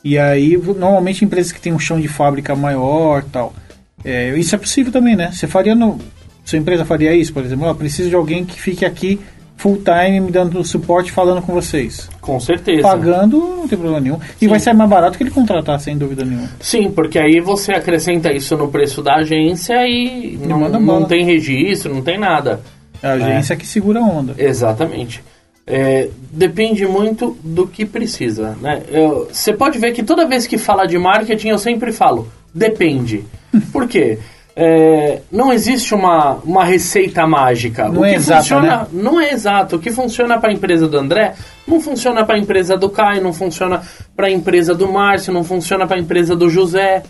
E 0.07 0.17
aí, 0.17 0.55
normalmente 0.55 1.25
empresas 1.25 1.51
que 1.51 1.59
têm 1.59 1.73
um 1.73 1.79
chão 1.79 1.99
de 1.99 2.07
fábrica 2.07 2.55
maior 2.55 3.25
tal. 3.25 3.53
É, 4.05 4.33
isso 4.37 4.55
é 4.55 4.57
possível 4.57 4.89
também, 4.89 5.17
né? 5.17 5.31
Você 5.33 5.47
faria 5.47 5.75
no. 5.75 5.99
Sua 6.45 6.57
empresa 6.57 6.85
faria 6.85 7.13
isso, 7.13 7.33
por 7.33 7.43
exemplo? 7.43 7.65
Ó, 7.67 7.73
preciso 7.73 8.07
de 8.07 8.15
alguém 8.15 8.45
que 8.45 8.57
fique 8.57 8.85
aqui 8.85 9.19
full 9.57 9.81
time 9.83 10.21
me 10.21 10.31
dando 10.31 10.63
suporte 10.63 11.11
falando 11.11 11.41
com 11.41 11.51
vocês. 11.51 12.09
Com 12.21 12.39
certeza. 12.39 12.83
Pagando, 12.83 13.37
não 13.37 13.67
tem 13.67 13.77
problema 13.77 13.99
nenhum. 13.99 14.17
E 14.37 14.45
Sim. 14.45 14.47
vai 14.47 14.61
sair 14.61 14.73
mais 14.75 14.89
barato 14.89 15.17
que 15.17 15.25
ele 15.25 15.31
contratar, 15.31 15.77
sem 15.81 15.97
dúvida 15.97 16.23
nenhuma. 16.23 16.49
Sim, 16.61 16.89
porque 16.89 17.19
aí 17.19 17.41
você 17.41 17.73
acrescenta 17.73 18.31
isso 18.31 18.55
no 18.55 18.69
preço 18.69 19.03
da 19.03 19.15
agência 19.15 19.85
e 19.85 20.39
não, 20.41 20.61
manda 20.61 20.79
não 20.79 20.85
bala. 20.85 21.05
tem 21.05 21.25
registro, 21.25 21.93
não 21.93 22.01
tem 22.01 22.17
nada. 22.17 22.61
É 23.03 23.07
a 23.09 23.13
agência 23.13 23.57
que 23.57 23.67
segura 23.67 23.99
a 23.99 24.03
onda. 24.03 24.33
Exatamente. 24.37 25.21
É, 25.69 26.09
depende 26.31 26.87
muito 26.87 27.37
do 27.43 27.67
que 27.67 27.85
precisa, 27.85 28.57
né? 28.61 28.81
Você 29.29 29.51
pode 29.51 29.77
ver 29.77 29.91
que 29.91 30.01
toda 30.01 30.25
vez 30.25 30.47
que 30.47 30.57
fala 30.57 30.85
de 30.85 30.97
marketing 30.97 31.49
eu 31.49 31.57
sempre 31.57 31.91
falo, 31.91 32.29
depende. 32.53 33.25
Por 33.73 33.85
quê? 33.85 34.17
É, 34.59 35.21
não 35.31 35.53
existe 35.53 35.93
uma, 35.93 36.35
uma 36.37 36.63
receita 36.63 37.27
mágica. 37.27 37.87
Não 37.89 38.01
o 38.01 38.05
é 38.05 38.09
que 38.09 38.15
exato, 38.15 38.41
funciona, 38.41 38.77
né? 38.77 38.87
Não 38.91 39.21
é 39.21 39.31
exato. 39.31 39.75
O 39.75 39.79
que 39.79 39.91
funciona 39.91 40.39
para 40.39 40.49
a 40.49 40.53
empresa 40.53 40.87
do 40.87 40.97
André 40.97 41.35
não 41.67 41.79
funciona 41.79 42.25
para 42.25 42.37
a 42.37 42.39
empresa 42.39 42.75
do 42.75 42.89
Caio, 42.89 43.21
não 43.21 43.33
funciona 43.33 43.83
para 44.15 44.27
a 44.27 44.31
empresa 44.31 44.73
do 44.73 44.91
Márcio, 44.91 45.31
não 45.31 45.43
funciona 45.43 45.85
para 45.85 45.97
a 45.97 45.99
empresa 45.99 46.35
do 46.35 46.49
José, 46.49 47.03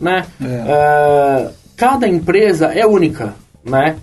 né? 0.00 0.24
É, 0.42 1.50
cada 1.76 2.08
empresa 2.08 2.72
é 2.72 2.86
única, 2.86 3.34
né? 3.62 3.96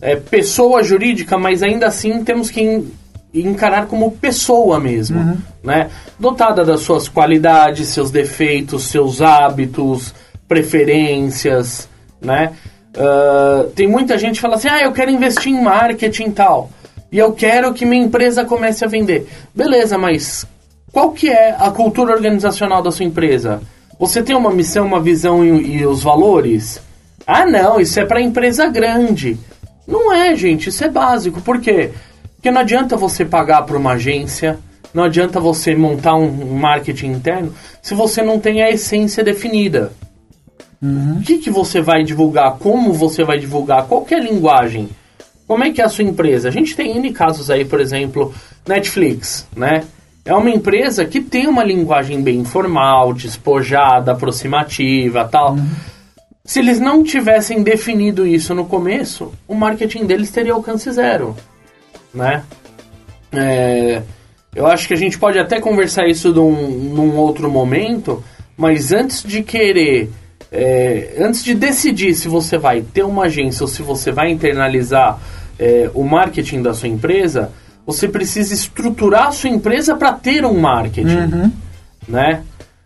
É 0.00 0.16
pessoa 0.16 0.82
jurídica, 0.82 1.36
mas 1.36 1.62
ainda 1.62 1.88
assim 1.88 2.24
temos 2.24 2.50
que 2.50 2.86
en- 3.34 3.48
encarar 3.50 3.86
como 3.86 4.10
pessoa 4.12 4.78
mesmo, 4.80 5.38
né? 5.62 5.90
Dotada 6.18 6.64
das 6.64 6.80
suas 6.80 7.08
qualidades, 7.08 7.88
seus 7.88 8.10
defeitos, 8.10 8.84
seus 8.84 9.20
hábitos, 9.22 10.14
preferências, 10.88 11.88
né? 12.20 12.52
Ah, 12.96 13.66
tem 13.74 13.86
muita 13.86 14.18
gente 14.18 14.36
que 14.36 14.40
fala 14.40 14.56
assim, 14.56 14.68
ah, 14.68 14.80
eu 14.82 14.92
quero 14.92 15.10
investir 15.10 15.52
em 15.52 15.62
marketing 15.62 16.24
e 16.24 16.30
tal, 16.32 16.70
e 17.12 17.18
eu 17.18 17.32
quero 17.32 17.72
que 17.74 17.84
minha 17.84 18.04
empresa 18.04 18.44
comece 18.44 18.84
a 18.84 18.88
vender. 18.88 19.28
Beleza, 19.54 19.96
mas 19.98 20.46
qual 20.92 21.12
que 21.12 21.28
é 21.28 21.54
a 21.58 21.70
cultura 21.70 22.12
organizacional 22.14 22.82
da 22.82 22.90
sua 22.90 23.04
empresa? 23.04 23.60
Você 23.98 24.22
tem 24.22 24.36
uma 24.36 24.50
missão, 24.50 24.86
uma 24.86 25.00
visão 25.00 25.44
e, 25.44 25.78
e 25.78 25.86
os 25.86 26.02
valores? 26.02 26.80
Ah, 27.26 27.44
não, 27.44 27.80
isso 27.80 27.98
é 28.00 28.04
para 28.06 28.20
empresa 28.20 28.66
grande. 28.68 29.36
Não 29.86 30.12
é, 30.12 30.34
gente, 30.36 30.68
isso 30.68 30.84
é 30.84 30.88
básico. 30.88 31.40
Por 31.40 31.60
quê? 31.60 31.90
Porque 31.90 32.07
não 32.50 32.60
adianta 32.60 32.96
você 32.96 33.24
pagar 33.24 33.62
para 33.62 33.76
uma 33.76 33.92
agência, 33.92 34.58
não 34.94 35.04
adianta 35.04 35.40
você 35.40 35.74
montar 35.74 36.14
um 36.14 36.54
marketing 36.54 37.08
interno 37.08 37.52
se 37.82 37.94
você 37.94 38.22
não 38.22 38.38
tem 38.38 38.62
a 38.62 38.70
essência 38.70 39.22
definida. 39.22 39.92
O 40.80 41.20
que, 41.22 41.38
que 41.38 41.50
você 41.50 41.80
vai 41.80 42.04
divulgar? 42.04 42.56
Como 42.58 42.92
você 42.92 43.24
vai 43.24 43.38
divulgar? 43.38 43.86
Qual 43.86 44.06
é 44.10 44.14
a 44.14 44.20
linguagem? 44.20 44.88
Como 45.46 45.64
é 45.64 45.72
que 45.72 45.80
é 45.80 45.84
a 45.84 45.88
sua 45.88 46.04
empresa? 46.04 46.48
A 46.48 46.52
gente 46.52 46.76
tem 46.76 46.96
N 46.96 47.12
casos 47.12 47.50
aí, 47.50 47.64
por 47.64 47.80
exemplo, 47.80 48.32
Netflix, 48.66 49.46
né? 49.56 49.82
É 50.24 50.34
uma 50.34 50.50
empresa 50.50 51.06
que 51.06 51.20
tem 51.20 51.48
uma 51.48 51.64
linguagem 51.64 52.22
bem 52.22 52.40
informal, 52.40 53.14
despojada, 53.14 54.12
aproximativa, 54.12 55.26
tal. 55.26 55.56
Se 56.44 56.60
eles 56.60 56.78
não 56.78 57.02
tivessem 57.02 57.62
definido 57.62 58.26
isso 58.26 58.54
no 58.54 58.66
começo, 58.66 59.32
o 59.48 59.54
marketing 59.54 60.04
deles 60.04 60.30
teria 60.30 60.52
alcance 60.52 60.90
zero, 60.92 61.34
né? 62.12 62.44
É, 63.32 64.02
eu 64.54 64.66
acho 64.66 64.88
que 64.88 64.94
a 64.94 64.96
gente 64.96 65.18
pode 65.18 65.38
até 65.38 65.60
conversar 65.60 66.06
isso 66.08 66.32
num, 66.32 66.68
num 66.70 67.16
outro 67.16 67.50
momento, 67.50 68.22
mas 68.56 68.92
antes 68.92 69.22
de 69.22 69.42
querer, 69.42 70.10
é, 70.50 71.14
antes 71.18 71.44
de 71.44 71.54
decidir 71.54 72.14
se 72.14 72.28
você 72.28 72.58
vai 72.58 72.80
ter 72.82 73.04
uma 73.04 73.24
agência 73.24 73.62
ou 73.62 73.68
se 73.68 73.82
você 73.82 74.10
vai 74.10 74.30
internalizar 74.30 75.18
é, 75.58 75.90
o 75.94 76.02
marketing 76.02 76.62
da 76.62 76.72
sua 76.72 76.88
empresa, 76.88 77.52
você 77.86 78.08
precisa 78.08 78.52
estruturar 78.52 79.28
a 79.28 79.32
sua 79.32 79.50
empresa 79.50 79.94
para 79.96 80.12
ter 80.12 80.44
um 80.44 80.58
marketing, 80.58 81.06
né? 82.06 82.42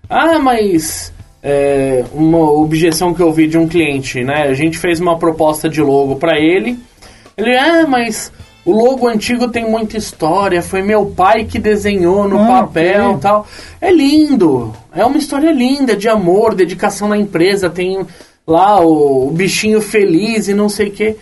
Ah, 0.09 0.39
mas 0.39 1.13
é, 1.43 2.05
uma 2.13 2.39
objeção 2.39 3.13
que 3.13 3.21
eu 3.21 3.27
ouvi 3.27 3.49
de 3.49 3.59
um 3.59 3.67
cliente, 3.67 4.23
né? 4.23 4.43
A 4.43 4.55
gente 4.55 4.79
fez 4.79 5.01
uma 5.01 5.19
proposta 5.19 5.69
de 5.69 5.81
logo 5.81 6.17
para 6.17 6.39
ele. 6.39 6.79
Ele, 7.37 7.57
ah, 7.57 7.87
mas 7.89 8.33
o 8.65 8.73
logo 8.73 9.09
antigo 9.09 9.49
tem 9.49 9.69
muita 9.69 9.97
história, 9.97 10.63
foi 10.63 10.83
meu 10.83 11.07
pai 11.07 11.45
que 11.45 11.59
desenhou 11.59 12.29
no 12.29 12.39
Ah, 12.41 12.47
papel 12.63 13.17
e 13.17 13.21
tal. 13.21 13.47
É 13.81 13.91
lindo, 13.93 14.73
é 14.95 15.05
uma 15.05 15.19
história 15.19 15.51
linda 15.53 15.97
de 15.97 16.09
amor, 16.09 16.55
dedicação 16.55 17.09
na 17.09 17.17
empresa, 17.19 17.69
tem 17.69 18.07
lá 18.47 18.81
o, 18.81 19.29
o 19.29 19.31
bichinho 19.31 19.81
feliz 19.81 20.49
e 20.49 20.55
não 20.55 20.69
sei 20.69 20.89
o 20.89 20.93
quê. 20.93 21.17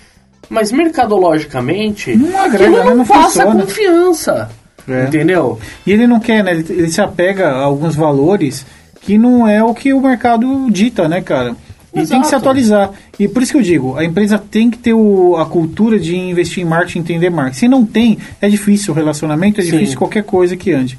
Mas 0.49 0.73
mercadologicamente, 0.73 2.17
Não 2.17 2.37
agrega, 2.43 2.71
né? 2.79 2.85
não 2.85 2.97
Não 2.97 3.07
passa 3.07 3.43
funciona. 3.45 3.63
confiança. 3.63 4.51
É. 4.89 5.05
Entendeu? 5.05 5.59
E 5.87 5.93
ele 5.93 6.07
não 6.07 6.19
quer, 6.19 6.43
né? 6.43 6.53
Ele, 6.53 6.67
ele 6.69 6.91
se 6.91 7.01
apega 7.01 7.49
a 7.49 7.63
alguns 7.63 7.95
valores 7.95 8.67
que 9.01 9.17
não 9.17 9.47
é 9.47 9.63
o 9.63 9.73
que 9.75 9.93
o 9.93 10.01
mercado 10.01 10.69
dita, 10.71 11.07
né, 11.09 11.21
cara? 11.21 11.55
E 11.93 12.07
tem 12.07 12.21
que 12.21 12.27
se 12.29 12.35
Exato. 12.35 12.37
atualizar. 12.37 12.91
E 13.19 13.27
por 13.27 13.43
isso 13.43 13.53
que 13.53 13.59
eu 13.59 13.63
digo, 13.63 13.97
a 13.97 14.05
empresa 14.05 14.39
tem 14.39 14.71
que 14.71 14.79
ter 14.79 14.95
o- 14.95 15.37
a 15.37 15.45
cultura 15.47 15.99
de 15.99 16.17
investir 16.17 16.63
em 16.63 16.67
marketing, 16.67 17.01
entender 17.01 17.31
marketing. 17.31 17.59
Se 17.59 17.69
não 17.69 17.85
tem, 17.85 18.17
é 18.41 18.49
difícil 18.49 18.93
o 18.93 18.97
relacionamento, 18.97 19.61
é 19.61 19.65
Sim. 19.65 19.73
difícil 19.73 19.99
qualquer 19.99 20.23
coisa 20.23 20.57
que 20.57 20.71
ande. 20.73 20.97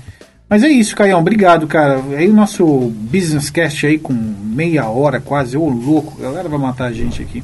Mas 0.49 0.63
é 0.63 0.67
isso, 0.67 0.93
Caião, 0.95 1.19
obrigado, 1.21 1.65
cara. 1.65 2.01
Aí 2.17 2.27
o 2.29 2.33
nosso 2.33 2.65
Business 2.65 3.49
Cast 3.49 3.85
aí 3.87 3.97
com 3.97 4.11
meia 4.13 4.85
hora 4.89 5.21
quase, 5.21 5.55
ô 5.55 5.69
louco, 5.69 6.17
a 6.19 6.23
galera 6.23 6.49
vai 6.49 6.59
matar 6.59 6.87
a 6.87 6.91
gente 6.91 7.21
aqui. 7.21 7.41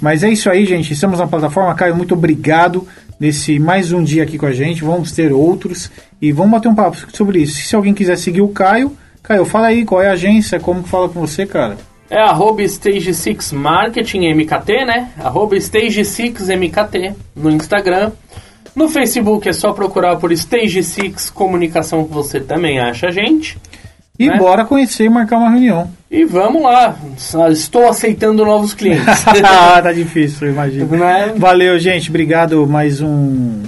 Mas 0.00 0.22
é 0.22 0.30
isso 0.30 0.48
aí, 0.48 0.64
gente. 0.64 0.92
Estamos 0.92 1.18
na 1.18 1.26
plataforma. 1.26 1.74
Caio, 1.74 1.96
muito 1.96 2.14
obrigado 2.14 2.86
nesse 3.18 3.58
mais 3.58 3.90
um 3.92 4.02
dia 4.04 4.22
aqui 4.22 4.38
com 4.38 4.46
a 4.46 4.52
gente. 4.52 4.84
Vamos 4.84 5.10
ter 5.10 5.32
outros 5.32 5.90
e 6.22 6.30
vamos 6.30 6.52
bater 6.52 6.68
um 6.68 6.74
papo 6.74 6.96
sobre 7.12 7.42
isso. 7.42 7.60
Se 7.66 7.74
alguém 7.74 7.92
quiser 7.92 8.16
seguir 8.16 8.42
o 8.42 8.48
Caio, 8.48 8.96
Caio, 9.24 9.44
fala 9.44 9.66
aí 9.66 9.84
qual 9.84 10.00
é 10.00 10.08
a 10.08 10.12
agência, 10.12 10.60
como 10.60 10.84
que 10.84 10.88
fala 10.88 11.08
com 11.08 11.18
você, 11.20 11.44
cara. 11.46 11.76
É 12.08 12.20
arroba 12.20 12.62
Stage 12.62 13.12
6 13.12 13.52
Marketing 13.52 14.32
MKT, 14.32 14.84
né? 14.84 15.10
Arroba 15.18 15.56
Stage 15.56 16.04
6 16.04 16.48
MKT 16.48 17.14
no 17.34 17.50
Instagram. 17.50 18.12
No 18.74 18.88
Facebook 18.88 19.48
é 19.48 19.52
só 19.52 19.72
procurar 19.72 20.16
por 20.16 20.30
Stage 20.32 20.82
6 20.82 21.30
Comunicação 21.30 22.04
que 22.04 22.12
você 22.12 22.38
também 22.40 22.78
acha 22.78 23.08
a 23.08 23.10
gente. 23.10 23.58
E 24.18 24.28
Né? 24.28 24.38
bora 24.38 24.64
conhecer 24.64 25.04
e 25.04 25.08
marcar 25.08 25.38
uma 25.38 25.50
reunião. 25.50 25.90
E 26.16 26.24
vamos 26.24 26.62
lá. 26.62 26.96
Estou 27.50 27.86
aceitando 27.90 28.42
novos 28.42 28.72
clientes. 28.72 29.04
tá 29.22 29.92
difícil, 29.92 30.48
imagino. 30.48 30.86
Né? 30.86 31.34
Valeu, 31.36 31.78
gente. 31.78 32.08
Obrigado. 32.08 32.66
Mais 32.66 33.02
um, 33.02 33.06
um, 33.06 33.62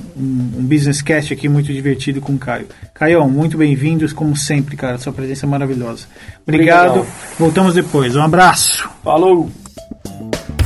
um 0.57 0.63
Business 0.63 1.03
Cast 1.03 1.31
aqui 1.31 1.47
muito 1.47 1.71
divertido 1.75 2.23
com 2.23 2.33
o 2.33 2.39
Caio. 2.39 2.67
Caião, 2.95 3.29
muito 3.29 3.59
bem-vindos, 3.59 4.15
como 4.15 4.35
sempre, 4.35 4.79
cara. 4.79 4.97
Sua 4.97 5.13
presença 5.13 5.45
é 5.45 5.49
maravilhosa. 5.49 6.07
Obrigado. 6.47 7.01
Obrigadão. 7.01 7.07
Voltamos 7.39 7.75
depois. 7.75 8.17
Um 8.17 8.23
abraço. 8.23 8.89
Falou! 9.05 9.51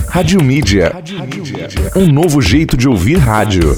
Rádio 0.09 0.40
Mídia. 0.40 0.92
Um 1.97 2.07
novo 2.07 2.40
jeito 2.40 2.77
de 2.77 2.88
ouvir 2.88 3.18
rádio. 3.18 3.75